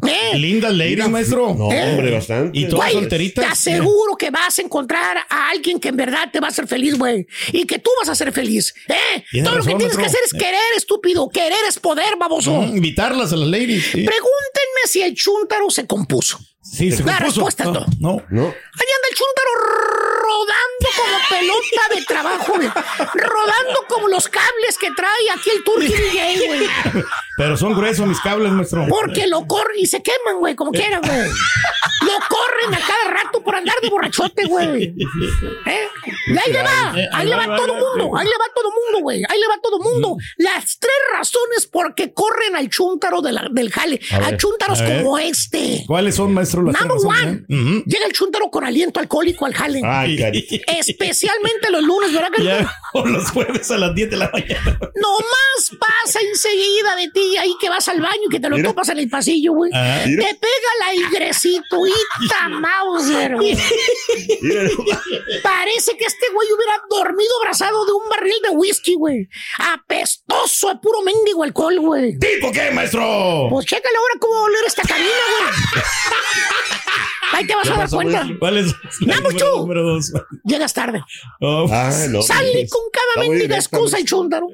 [0.09, 0.39] Eh.
[0.39, 1.55] Lindas ladies, maestro.
[1.55, 1.91] No, ¿Eh?
[1.91, 2.59] hombre, bastante.
[2.59, 3.45] Y todas Güey, solteritas.
[3.45, 6.67] Te aseguro que vas a encontrar a alguien que en verdad te va a hacer
[6.67, 7.27] feliz, güey.
[7.53, 8.73] Y que tú vas a ser feliz.
[8.89, 9.43] ¿Eh?
[9.45, 11.29] Todo lo que tienes que hacer es querer, estúpido.
[11.29, 12.53] Querer es poder, baboso.
[12.63, 13.83] Mm, invitarlas a las ladies.
[13.85, 16.39] Sí, Pregúntenme si el chúntaro se compuso.
[16.63, 17.41] Sí, se La compuso.
[17.41, 17.81] respuesta es no.
[18.01, 18.23] No.
[18.31, 18.43] No.
[18.43, 19.31] Ahí anda el como
[21.31, 22.69] pelota de trabajo, güey.
[22.69, 26.61] Rodando como los cables que trae aquí el Turkey DJ, güey.
[27.37, 28.87] Pero son gruesos mis cables, maestro.
[28.89, 31.29] Porque lo corren y se queman, güey, como quieran, güey.
[32.03, 34.95] Lo corren a cada rato por andar de borrachote, güey.
[35.67, 35.89] ¿Eh?
[36.27, 39.23] Y ahí le va, ahí le va todo mundo, ahí le va todo mundo, güey.
[39.29, 40.17] Ahí le va todo mundo.
[40.39, 44.01] Las tres razones por qué corren al chúntaro de la- del jale.
[44.13, 45.85] A A, ver, chúntaros a como este.
[45.87, 46.63] ¿Cuáles son, maestro?
[46.63, 47.45] Las Number one.
[47.87, 49.81] Llega el chúntaro con aliento alcohólico al jale.
[49.85, 50.57] Ay, carita.
[51.23, 52.31] Especialmente los lunes, ¿verdad?
[52.35, 54.79] que Ya, o los jueves a las 10 de la mañana.
[54.95, 58.71] Nomás pasa enseguida de ti ahí que vas al baño y que te lo Mira.
[58.71, 59.71] topas en el pasillo, güey.
[59.75, 60.01] Ah.
[60.05, 61.93] Te pega airecito y
[62.61, 63.57] Mauser, güey.
[64.41, 64.99] Mira nomás.
[65.43, 69.29] Parece que este güey hubiera dormido abrazado de un barril de whisky, güey.
[69.59, 72.19] Apestoso, de puro mendigo alcohol, güey.
[72.19, 73.49] ¿Tipo qué, maestro?
[73.51, 75.09] Pues chécale ahora cómo va a oler esta cabina,
[75.39, 75.83] güey.
[77.33, 78.27] Ahí te vas a dar cuenta.
[78.41, 78.67] ¿Cuál es?
[79.01, 79.59] la Vamos, número, tú.
[79.61, 80.13] número dos.
[80.45, 81.01] Llegas tarde.
[81.41, 82.23] Oh, Ah, no.
[82.23, 84.47] Sale con cada mendiga excusa el chúndaro.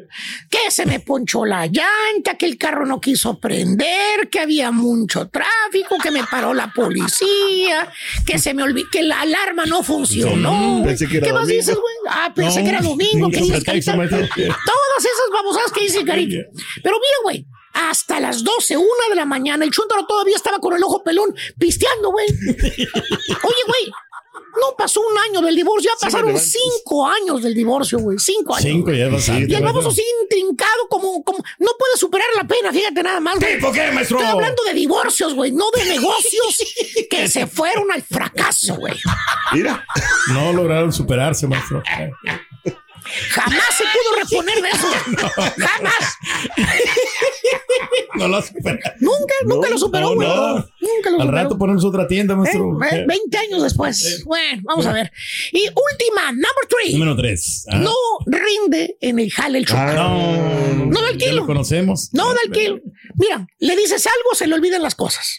[0.49, 5.29] Que se me ponchó la llanta, que el carro no quiso prender, que había mucho
[5.29, 7.91] tráfico, que me paró la policía,
[8.27, 10.83] que se me olvidó, que la alarma no funcionó.
[10.85, 11.95] Pensé que era ¿Qué más dices, güey?
[12.09, 13.65] Ah, pensé No, que era domingo, que dices.
[13.65, 16.37] Todas esas babosadas que dice Carita.
[16.83, 17.47] Pero mira, güey.
[17.79, 21.35] Hasta las 12, una de la mañana, el chúndaro todavía estaba con el ojo pelón,
[21.59, 22.27] pisteando, güey.
[22.49, 23.93] Oye, güey,
[24.61, 28.19] no pasó un año del divorcio, ya pasaron cinco años del divorcio, güey.
[28.19, 28.69] Cinco años.
[28.71, 29.53] Cinco ya es bastante.
[29.53, 31.39] Y el baboso sigue intrincado como, como...
[31.59, 33.39] No puede superar la pena, fíjate nada más.
[33.39, 33.57] güey.
[33.57, 34.19] ¿Tipo qué, maestro?
[34.19, 36.65] Estoy hablando de divorcios, güey, no de negocios
[37.11, 38.95] que se fueron al fracaso, güey.
[39.53, 39.85] Mira.
[40.29, 41.83] No lograron superarse, maestro.
[43.31, 44.89] Jamás se pudo reponer de eso.
[45.57, 46.17] Jamás.
[48.17, 48.81] No lo superaron.
[49.01, 50.29] Nunca, nunca lo superó, no, güey.
[50.29, 50.55] no.
[50.55, 51.31] Nunca lo Al superó.
[51.33, 52.79] rato ponemos otra tienda, maestro.
[52.91, 54.23] Eh, 20 años después.
[54.25, 55.13] Bueno, vamos a ver.
[55.53, 56.93] Y última, number three.
[56.95, 57.67] Número tres.
[57.71, 57.77] Ah.
[57.79, 57.93] No
[58.27, 59.97] rinde en el jale el Ah, chocolate.
[59.97, 61.37] No, No da el kilo.
[61.37, 62.09] lo conocemos.
[62.13, 62.79] No da el kilo.
[63.17, 65.37] Mira, le dices algo, se le olvidan las cosas.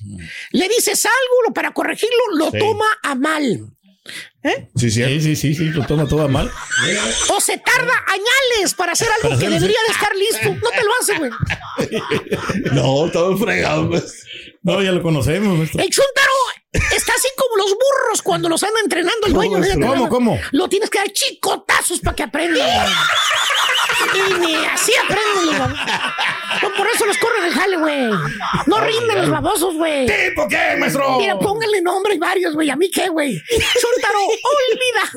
[0.52, 2.60] Le dices algo, para corregirlo, lo Sí.
[2.60, 3.72] toma a mal.
[4.76, 5.04] Sí, sí.
[5.04, 6.52] Sí, sí, sí, sí, lo toma todo a mal.
[7.30, 10.50] O se tarda añales para hacer algo Para que debería de estar listo.
[10.64, 11.32] No te lo hace, güey.
[12.74, 13.90] No, todo fregado.
[13.90, 14.26] pues.
[14.64, 15.82] No, ya lo conocemos, maestro.
[15.82, 16.32] El chuntaro
[16.72, 19.60] está así como los burros cuando los anda entrenando el dueño.
[19.74, 20.10] ¿Cómo, más.
[20.10, 20.40] cómo?
[20.52, 22.88] Lo tienes que dar chicotazos para que aprenda.
[24.14, 25.58] y ni así aprenden los.
[26.62, 28.10] No, por eso los corren el jale, güey.
[28.66, 30.06] No rinden los babosos, güey.
[30.06, 31.18] ¿Tipo qué, maestro?
[31.18, 32.70] Mira, pónganle nombre y varios, güey.
[32.70, 33.40] ¿A mí qué, güey?
[33.50, 34.20] Chuntaro,
[34.74, 35.12] olvida.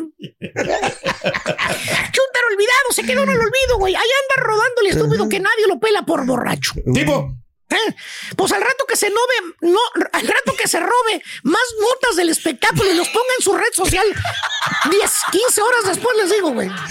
[2.12, 3.94] Chuntaro olvidado, se quedó en el olvido, güey.
[3.94, 6.72] Ahí anda rodando el estúpido que nadie lo pela por borracho.
[6.92, 7.39] ¿Tipo?
[7.70, 7.94] ¿Eh?
[8.36, 9.78] Pues al rato que se nove, no,
[10.12, 13.72] al rato que se robe más notas del espectáculo y los ponga en su red
[13.72, 14.06] social
[14.90, 16.68] 10, 15 horas después les digo, güey.
[16.68, 16.86] A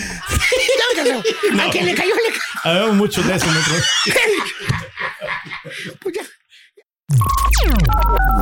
[1.52, 1.70] No.
[1.70, 2.42] quien le cayó, le cayó.
[2.64, 3.76] Habemos mucho de eso, maestro.
[6.02, 6.22] Pues ya.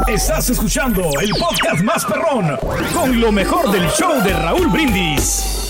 [0.07, 2.57] Estás escuchando el podcast más perrón
[2.93, 5.66] con lo mejor del show de Raúl Brindis.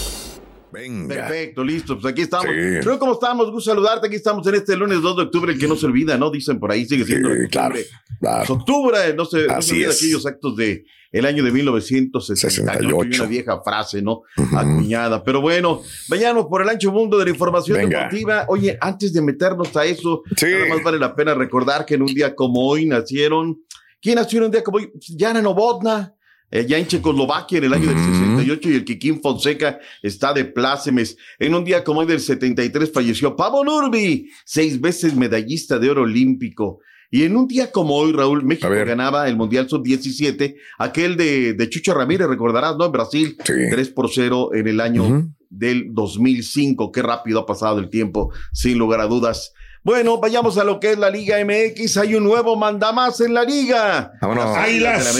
[0.77, 1.15] Venga.
[1.15, 1.99] Perfecto, listo.
[1.99, 2.47] Pues aquí estamos.
[2.47, 2.51] Sí.
[2.83, 3.51] Pero ¿cómo estamos?
[3.51, 4.07] Gusto saludarte.
[4.07, 6.29] Aquí estamos en este lunes 2 de octubre, el que no se olvida, ¿no?
[6.29, 7.85] Dicen por ahí, sigue siendo Sí, octubre.
[8.19, 9.95] claro, octubre, no se, no se Así olvida es.
[9.97, 12.81] aquellos actos de el año de 1968.
[12.81, 13.21] 68.
[13.23, 14.21] Una vieja frase, ¿no?
[14.55, 15.23] Acuñada.
[15.23, 17.97] Pero bueno, vayamos por el ancho mundo de la información Venga.
[18.03, 18.45] deportiva.
[18.49, 20.45] Oye, antes de meternos a eso, Sí.
[20.47, 23.57] nada más vale la pena recordar que en un día como hoy nacieron.
[24.01, 24.91] ¿Quién nació en un día como hoy?
[25.15, 26.13] Yana Novotna.
[26.49, 30.45] Eh, ya en Checoslovaquia en el año del 68 y el Kikín Fonseca está de
[30.45, 31.17] plácemes.
[31.39, 36.03] En un día como el del 73 falleció Pavo Nurbi, seis veces medallista de oro
[36.03, 36.79] olímpico.
[37.09, 41.69] Y en un día como hoy, Raúl, México ganaba el Mundial Sub-17, aquel de, de
[41.69, 42.85] Chucho Ramírez, recordarás, ¿no?
[42.85, 46.91] En Brasil, 3 por 0 en el año del 2005.
[46.91, 49.53] Qué rápido ha pasado el tiempo, sin lugar a dudas.
[49.87, 51.95] Bueno, vayamos a lo que es la Liga MX.
[51.95, 54.11] Hay un nuevo mandamás en la liga.
[54.21, 54.57] Vámonos.
[54.57, 55.17] Águilas.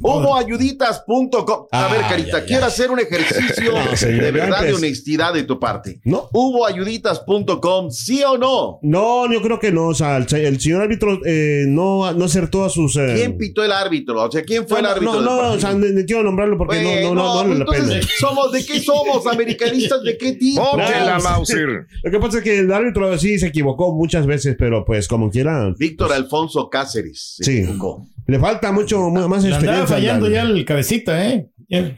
[0.00, 1.66] Hubo ayuditas.com.
[1.70, 6.00] A ver, Carita, quiero hacer un ejercicio No, de verdad de honestidad de tu parte.
[6.04, 6.30] ¿No?
[6.32, 8.78] Hubo ayuditas.com, ¿sí o no?
[8.80, 9.88] No, yo creo que no.
[9.88, 12.96] O sea, el, el señor árbitro eh, no, no acertó a sus.
[12.96, 14.22] eh, ¿Quién pitó el árbitro?
[14.22, 15.20] O sea, ¿quién fue no, el árbitro?
[15.20, 15.56] No, no, partido?
[15.56, 18.12] o sea, ni, quiero nombrarlo porque no, no, no, no, vale la entonces, pena.
[18.18, 19.26] ¿Somos de qué somos?
[19.26, 20.62] ¿Americanistas de qué tipo?
[20.74, 21.54] No, sí.
[22.02, 25.30] Lo que pasa es que el árbitro sí se equivocó muchas veces, pero pues como
[25.30, 25.72] quiera.
[25.78, 27.34] Víctor Alfonso Cáceres.
[27.38, 27.58] se Sí.
[27.58, 28.06] equivocó.
[28.26, 29.70] Le falta mucho mu- más experiencia.
[29.70, 31.50] andaba fallando al- ya el cabecita, ¿eh?
[31.68, 31.94] Ya.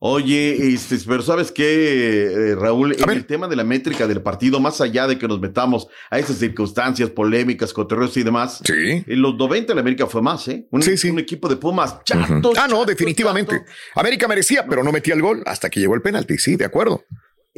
[0.00, 2.94] Oye, este, pero ¿sabes qué, eh, Raúl?
[2.96, 6.20] En el tema de la métrica del partido, más allá de que nos metamos a
[6.20, 10.68] esas circunstancias polémicas, cotorreos y demás, en los 90 el América fue más, ¿eh?
[10.70, 13.60] Un, un equipo de Pumas chato, Ah, no, definitivamente.
[13.96, 16.38] América merecía, pero no metía el gol hasta que llegó el penalti.
[16.38, 17.02] Sí, de acuerdo.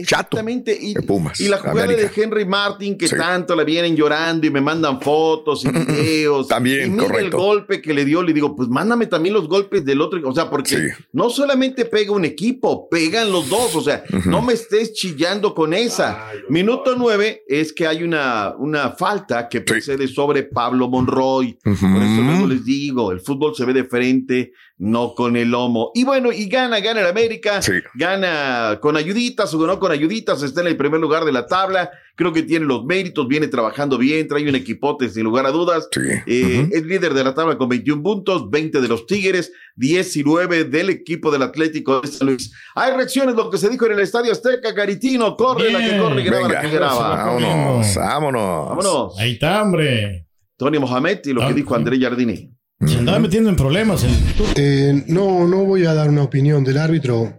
[0.04, 0.38] Chato.
[0.38, 0.76] Exactamente.
[0.80, 1.40] Y, de Pumas.
[1.40, 2.10] y la jugada América.
[2.14, 3.16] de Henry Martin, que Sí.
[3.16, 6.48] tanto la vienen llorando y me mandan fotos y videos.
[6.48, 9.84] También, y mira el golpe que le dio, le digo, pues mándame también los golpes
[9.84, 10.20] del otro.
[10.28, 13.74] O sea, porque no solamente pega un equipo, pegan los dos.
[13.76, 16.26] O sea, no me estés chillando con esa.
[16.48, 21.58] Minuto nueve es que hay una, una falta que procede sobre Pablo Monroy.
[21.62, 21.86] Por eso
[22.22, 25.92] luego les digo, el fútbol se ve de frente, no con el lomo.
[25.94, 27.60] Y bueno, y gana, gana el América,
[27.94, 31.90] gana con ayuditas o no con ayuditas, está en el primer lugar de la tabla.
[32.16, 35.88] Creo que tiene los méritos, viene trabajando bien, trae un equipote sin lugar a dudas.
[36.26, 40.88] Eh, Es líder de la tabla con 21 puntos, 20 de los Tigres, 19 del
[40.90, 42.50] equipo del Atlético de San Luis.
[42.74, 46.22] Hay reacciones, lo que se dijo en el Estadio Azteca, Caritino, corre la que corre,
[46.22, 47.16] graba la que graba.
[47.26, 48.68] vámonos, vámonos.
[48.68, 49.18] Vámonos.
[49.18, 50.26] Ahí está, hombre.
[50.56, 52.50] Tony Mohamed y lo que dijo André Jardini.
[52.86, 54.04] Se andaba metiendo en problemas.
[54.04, 54.10] El...
[54.56, 57.38] Eh, no, no voy a dar una opinión del árbitro.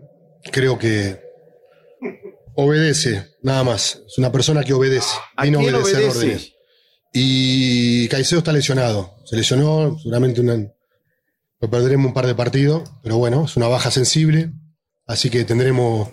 [0.52, 1.20] Creo que
[2.56, 4.02] obedece, nada más.
[4.08, 5.16] Es una persona que obedece.
[5.36, 6.18] ¿A y no quién obedecer obedece?
[6.20, 6.54] órdenes.
[7.14, 9.16] Y Caicedo está lesionado.
[9.26, 10.72] Se lesionó, seguramente una-
[11.60, 14.52] lo perderemos un par de partidos, pero bueno, es una baja sensible.
[15.06, 16.10] Así que tendremos,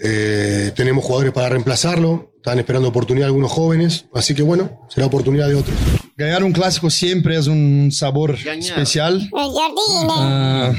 [0.00, 2.32] eh, tenemos jugadores para reemplazarlo.
[2.36, 4.06] Están esperando oportunidad algunos jóvenes.
[4.14, 5.76] Así que bueno, será oportunidad de otros.
[6.16, 9.12] Ganhar um clássico sempre é um sabor especial.
[10.18, 10.74] Ah,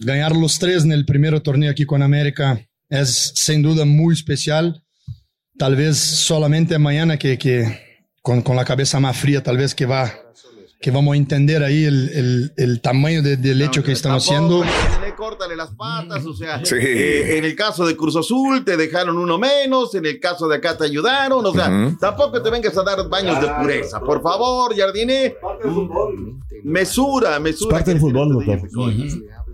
[0.00, 2.60] ganhar los tres no primeiro torneio aqui com a América
[2.90, 4.72] é sem dúvida muito especial.
[5.58, 7.64] Talvez solamente amanhã que, que
[8.22, 10.12] com, com a cabeça mais fria, talvez que vá
[10.80, 14.62] que vamos entender aí el, el, el tamaño de, del hecho que estamos haciendo.
[15.16, 16.74] Córtale las patas, o sea, Sí.
[16.78, 20.56] eh, en el caso de Cruz Azul te dejaron uno menos, en el caso de
[20.56, 24.76] acá te ayudaron, o sea, tampoco te vengas a dar baños de pureza, por favor,
[24.76, 25.36] Jardine.
[26.64, 27.76] Mesura, mesura.
[27.76, 28.58] Parte del fútbol, doctor.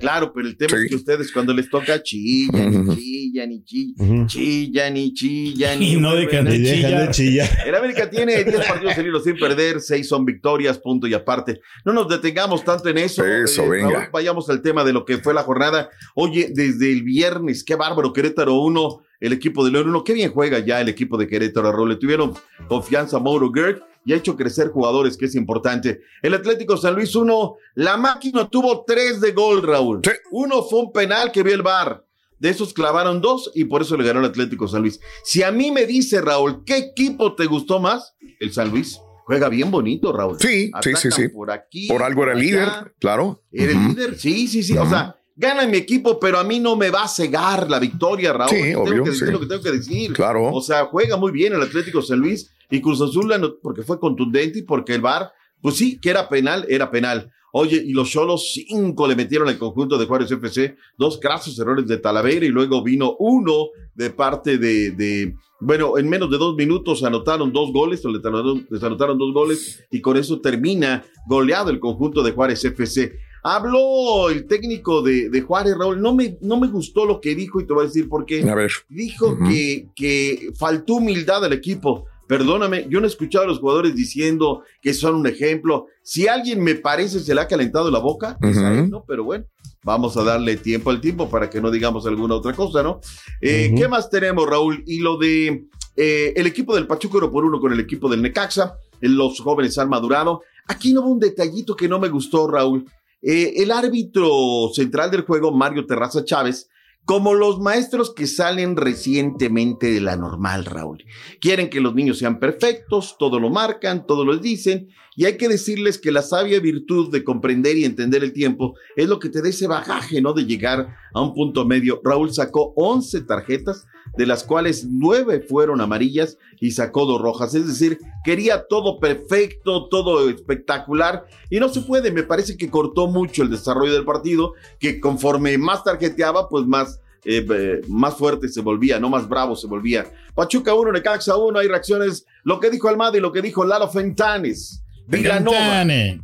[0.03, 4.26] Claro, pero el tema es que ustedes cuando les toca chillan, y chillan y chillan,
[4.26, 5.82] chillan y chillan.
[5.82, 7.48] Y no dejan de Y dejan de chillar.
[7.64, 11.61] El América tiene 10 partidos seguidos sin perder, 6 son victorias, punto y aparte.
[11.84, 13.24] No nos detengamos tanto en eso.
[13.24, 13.90] Eso, venga.
[13.90, 15.88] Raúl, vayamos al tema de lo que fue la jornada.
[16.16, 20.32] Oye, desde el viernes, qué bárbaro, Querétaro 1, el equipo de León 1, qué bien
[20.32, 21.90] juega ya el equipo de Querétaro, Raúl.
[21.90, 22.34] Le tuvieron
[22.66, 26.00] confianza a Mauro Gerd y ha hecho crecer jugadores, que es importante.
[26.22, 30.00] El Atlético San Luis 1, la máquina tuvo 3 de gol, Raúl.
[30.30, 32.05] Uno fue un penal que vio el VAR.
[32.38, 34.98] De esos clavaron dos y por eso le ganó el Atlético San Luis.
[35.22, 38.16] Si a mí me dice, Raúl, ¿qué equipo te gustó más?
[38.40, 38.98] El San Luis.
[39.24, 40.36] Juega bien bonito, Raúl.
[40.40, 41.28] Sí, sí, sí, sí.
[41.28, 41.86] Por aquí.
[41.86, 43.44] Por algo era líder, claro.
[43.53, 43.88] Era el Ujú.
[43.90, 44.76] líder, sí, sí, sí.
[44.76, 48.32] O sea, gana mi equipo, pero a mí no me va a cegar la victoria,
[48.32, 48.50] Raúl.
[48.50, 49.32] Sí, tengo obvio, que decir sí.
[49.32, 50.12] lo que tengo que decir.
[50.12, 50.52] Claro.
[50.52, 54.60] O sea, juega muy bien el Atlético San Luis y Cruz Azul porque fue contundente
[54.60, 55.30] y porque el VAR,
[55.60, 57.30] pues sí, que era penal, era penal.
[57.54, 61.86] Oye, y los Cholos cinco le metieron al conjunto de Juárez FC, dos crasos errores
[61.86, 66.56] de Talavera y luego vino uno de parte de, de- bueno, en menos de dos
[66.56, 71.04] minutos anotaron dos goles, o les anotaron, les anotaron dos goles y con eso termina
[71.28, 73.12] goleado el conjunto de Juárez FC.
[73.43, 77.61] Habló el técnico de, de Juárez, Raúl, no me, no me gustó lo que dijo
[77.61, 78.49] y te voy a decir por qué.
[78.49, 78.70] A ver.
[78.88, 82.07] Dijo que, que faltó humildad al equipo.
[82.28, 85.86] Perdóname, yo no he escuchado a los jugadores diciendo que son un ejemplo.
[86.03, 89.05] Si alguien me parece se le ha calentado la boca, es a él, ¿no?
[89.07, 89.45] Pero bueno,
[89.82, 93.01] vamos a darle tiempo al tiempo para que no digamos alguna otra cosa, ¿no?
[93.40, 94.82] Eh, ¿Qué más tenemos, Raúl?
[94.86, 95.66] Y lo de
[95.97, 99.76] eh, el equipo del Pachuca uno por uno con el equipo del Necaxa, los jóvenes
[99.76, 100.43] han madurado.
[100.68, 102.86] Aquí no hubo un detallito que no me gustó, Raúl.
[103.22, 106.68] Eh, el árbitro central del juego, Mario Terraza Chávez,
[107.05, 111.05] como los maestros que salen recientemente de la normal, Raúl.
[111.40, 115.48] Quieren que los niños sean perfectos, todo lo marcan, todo lo dicen, y hay que
[115.48, 119.42] decirles que la sabia virtud de comprender y entender el tiempo es lo que te
[119.42, 120.32] da ese bagaje, ¿no?
[120.32, 122.00] De llegar a un punto medio.
[122.03, 123.86] Raúl sacó 11 tarjetas,
[124.16, 127.55] de las cuales 9 fueron amarillas y sacó dos rojas.
[127.55, 132.11] Es decir, quería todo perfecto, todo espectacular, y no se puede.
[132.11, 136.91] Me parece que cortó mucho el desarrollo del partido, que conforme más tarjeteaba, pues más
[137.24, 140.06] eh, eh, más fuerte se volvía, no más bravo se volvía.
[140.34, 142.26] Pachuca 1, Necaxa 1, hay reacciones.
[142.44, 144.84] Lo que dijo Almada y lo que dijo Lalo Fentanes.
[145.08, 146.20] Fentane.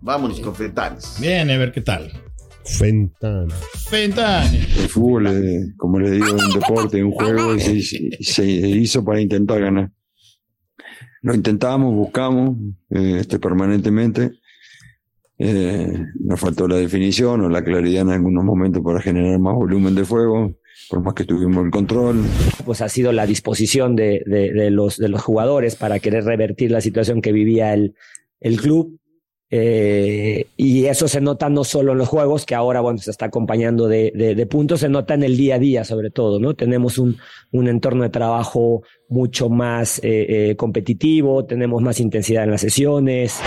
[0.00, 1.16] Vámonos con Fentanes.
[1.20, 2.12] Bien, a ver qué tal.
[2.64, 3.52] Fentane.
[3.88, 4.58] Fentane.
[4.78, 9.60] El fútbol, es, como le digo, un deporte, un juego, se, se hizo para intentar
[9.60, 9.90] ganar.
[11.24, 12.58] Lo intentamos, buscamos
[12.90, 14.32] eh, este, permanentemente.
[15.38, 19.94] Eh, nos faltó la definición o la claridad en algunos momentos para generar más volumen
[19.94, 20.54] de fuego,
[20.88, 22.22] por más que tuvimos el control.
[22.64, 26.80] Pues ha sido la disposición de, de, los, de los jugadores para querer revertir la
[26.80, 27.94] situación que vivía el,
[28.40, 28.98] el club.
[29.50, 33.26] Eh, y eso se nota no solo en los juegos, que ahora bueno, se está
[33.26, 36.54] acompañando de, de, de, puntos, se nota en el día a día sobre todo, ¿no?
[36.54, 37.18] Tenemos un,
[37.52, 43.38] un entorno de trabajo mucho más eh, eh, competitivo, tenemos más intensidad en las sesiones.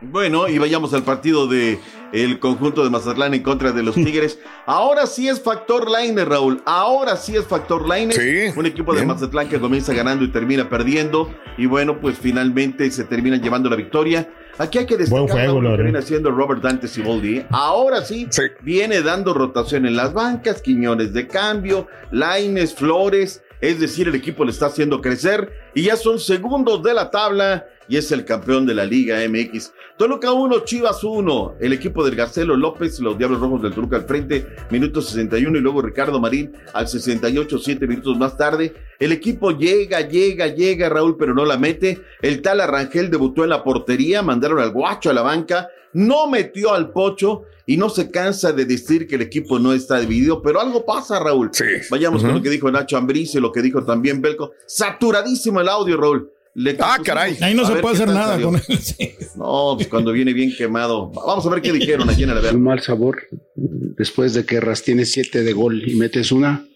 [0.00, 1.78] Bueno, y vayamos al partido de
[2.12, 4.38] el conjunto de Mazatlán en contra de los Tigres.
[4.66, 6.62] Ahora sí es factor Line, Raúl.
[6.64, 8.12] Ahora sí es factor Line.
[8.12, 9.04] Sí, Un equipo de.
[9.04, 11.30] Mazatlán que comienza ganando y termina perdiendo.
[11.58, 14.28] Y bueno, pues finalmente se termina llevando la victoria.
[14.58, 17.38] Aquí hay que destacar Buen juego, lo que viene haciendo Robert Dante Siboldi.
[17.38, 17.46] ¿eh?
[17.50, 18.28] Ahora sí,
[18.62, 23.42] viene dando rotación en las bancas, Quiñones de cambio, Laines, Flores.
[23.60, 27.66] Es decir, el equipo le está haciendo crecer y ya son segundos de la tabla
[27.90, 29.72] y es el campeón de la Liga MX.
[29.98, 31.56] Toluca 1, Chivas 1.
[31.60, 35.60] El equipo del Garcelo López, los Diablos Rojos del Toluca al frente, minuto 61 y
[35.60, 38.72] luego Ricardo Marín al 68, 7 minutos más tarde.
[39.00, 42.00] El equipo llega, llega, llega, Raúl, pero no la mete.
[42.22, 46.72] El tal Arrangel debutó en la portería, mandaron al guacho a la banca, no metió
[46.72, 50.60] al pocho y no se cansa de decir que el equipo no está dividido, pero
[50.60, 51.50] algo pasa, Raúl.
[51.90, 54.52] Vayamos con lo que dijo Nacho Ambriz y lo que dijo también Belco.
[54.64, 56.30] Saturadísimo el audio, Raúl.
[56.54, 57.36] Le Ah, caray.
[57.40, 58.46] Ahí no A se puede hacer nada salió.
[58.46, 58.62] con él.
[58.78, 59.12] Sí.
[59.36, 61.10] No, pues cuando viene bien quemado.
[61.12, 63.22] Vamos a ver qué dijeron aquí en el Un mal sabor
[63.54, 66.66] después de que Ras tienes siete de gol y metes una.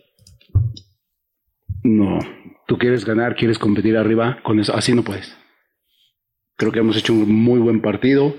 [1.82, 2.18] No,
[2.66, 5.34] tú quieres ganar, quieres competir arriba, con eso así no puedes.
[6.56, 8.34] Creo que hemos hecho un muy buen partido.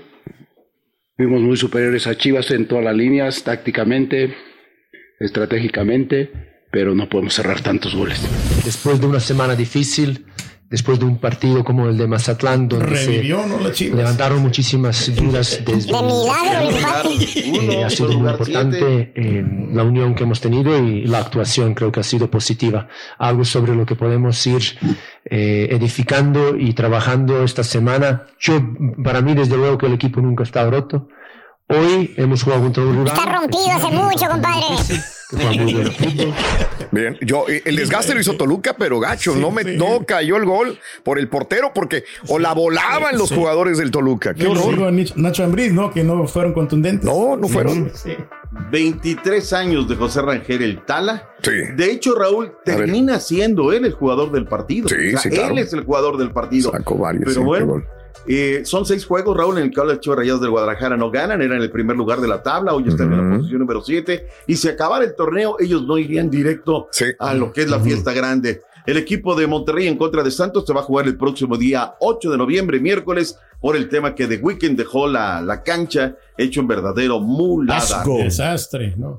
[1.16, 4.34] Fuimos muy superiores a Chivas en todas las líneas, tácticamente,
[5.20, 6.30] estratégicamente,
[6.72, 8.20] pero no podemos cerrar tantos goles.
[8.64, 10.26] Después de una semana difícil,
[10.68, 13.42] después de un partido como el de Mazatlán, donde Revivió,
[13.72, 13.96] se ¿no?
[13.96, 16.70] Levantaron muchísimas dudas desde De milagro.
[17.36, 21.92] Eh, ha sido muy importante eh, la unión que hemos tenido y la actuación creo
[21.92, 22.88] que ha sido positiva.
[23.18, 24.62] Algo sobre lo que podemos ir
[25.24, 28.26] eh, edificando y trabajando esta semana.
[28.40, 28.60] Yo,
[29.02, 31.08] para mí, desde luego que el equipo nunca estado roto.
[31.68, 33.06] Hoy hemos jugado contra un rival.
[33.08, 35.12] Está rompido hace mucho, compadre.
[35.36, 36.34] Que juega muy buen fútbol.
[36.92, 40.44] Bien, yo, eh, el desgaste lo hizo Toluca, pero gacho, no me no cayó el
[40.44, 43.34] gol por el portero porque o la volaban los Sí.
[43.34, 44.34] jugadores del Toluca.
[44.34, 44.88] Qué Yo horror.
[44.88, 45.90] a Nacho Ambriz, ¿no?
[45.90, 47.04] Que no fueron contundentes.
[47.04, 47.90] No, no fueron.
[47.94, 48.14] Sí.
[48.70, 51.30] 23 años de José Rangel el Tala.
[51.42, 51.50] Sí.
[51.76, 54.88] De hecho, Raúl termina siendo él el jugador del partido.
[54.88, 55.52] Sí, O sea, sí, claro.
[55.52, 56.70] Él es el jugador del partido.
[56.70, 57.24] Sacó varios.
[57.26, 57.82] Pero sí, bueno.
[58.26, 61.42] Eh, son seis juegos, Raúl, en el que los Chivas Rayados del Guadalajara no ganan,
[61.42, 64.56] eran el primer lugar de la tabla, hoy están en la posición número 7, y
[64.56, 66.88] si acabara el torneo, ellos no irían directo
[67.18, 68.62] a lo que es la fiesta grande.
[68.86, 71.96] El equipo de Monterrey en contra de Santos se va a jugar el próximo día
[71.98, 76.60] 8 de noviembre, miércoles, por el tema que The Weeknd dejó la, la cancha, hecho
[76.60, 78.04] un verdadero mulada.
[78.22, 79.18] Desastre, ¿no?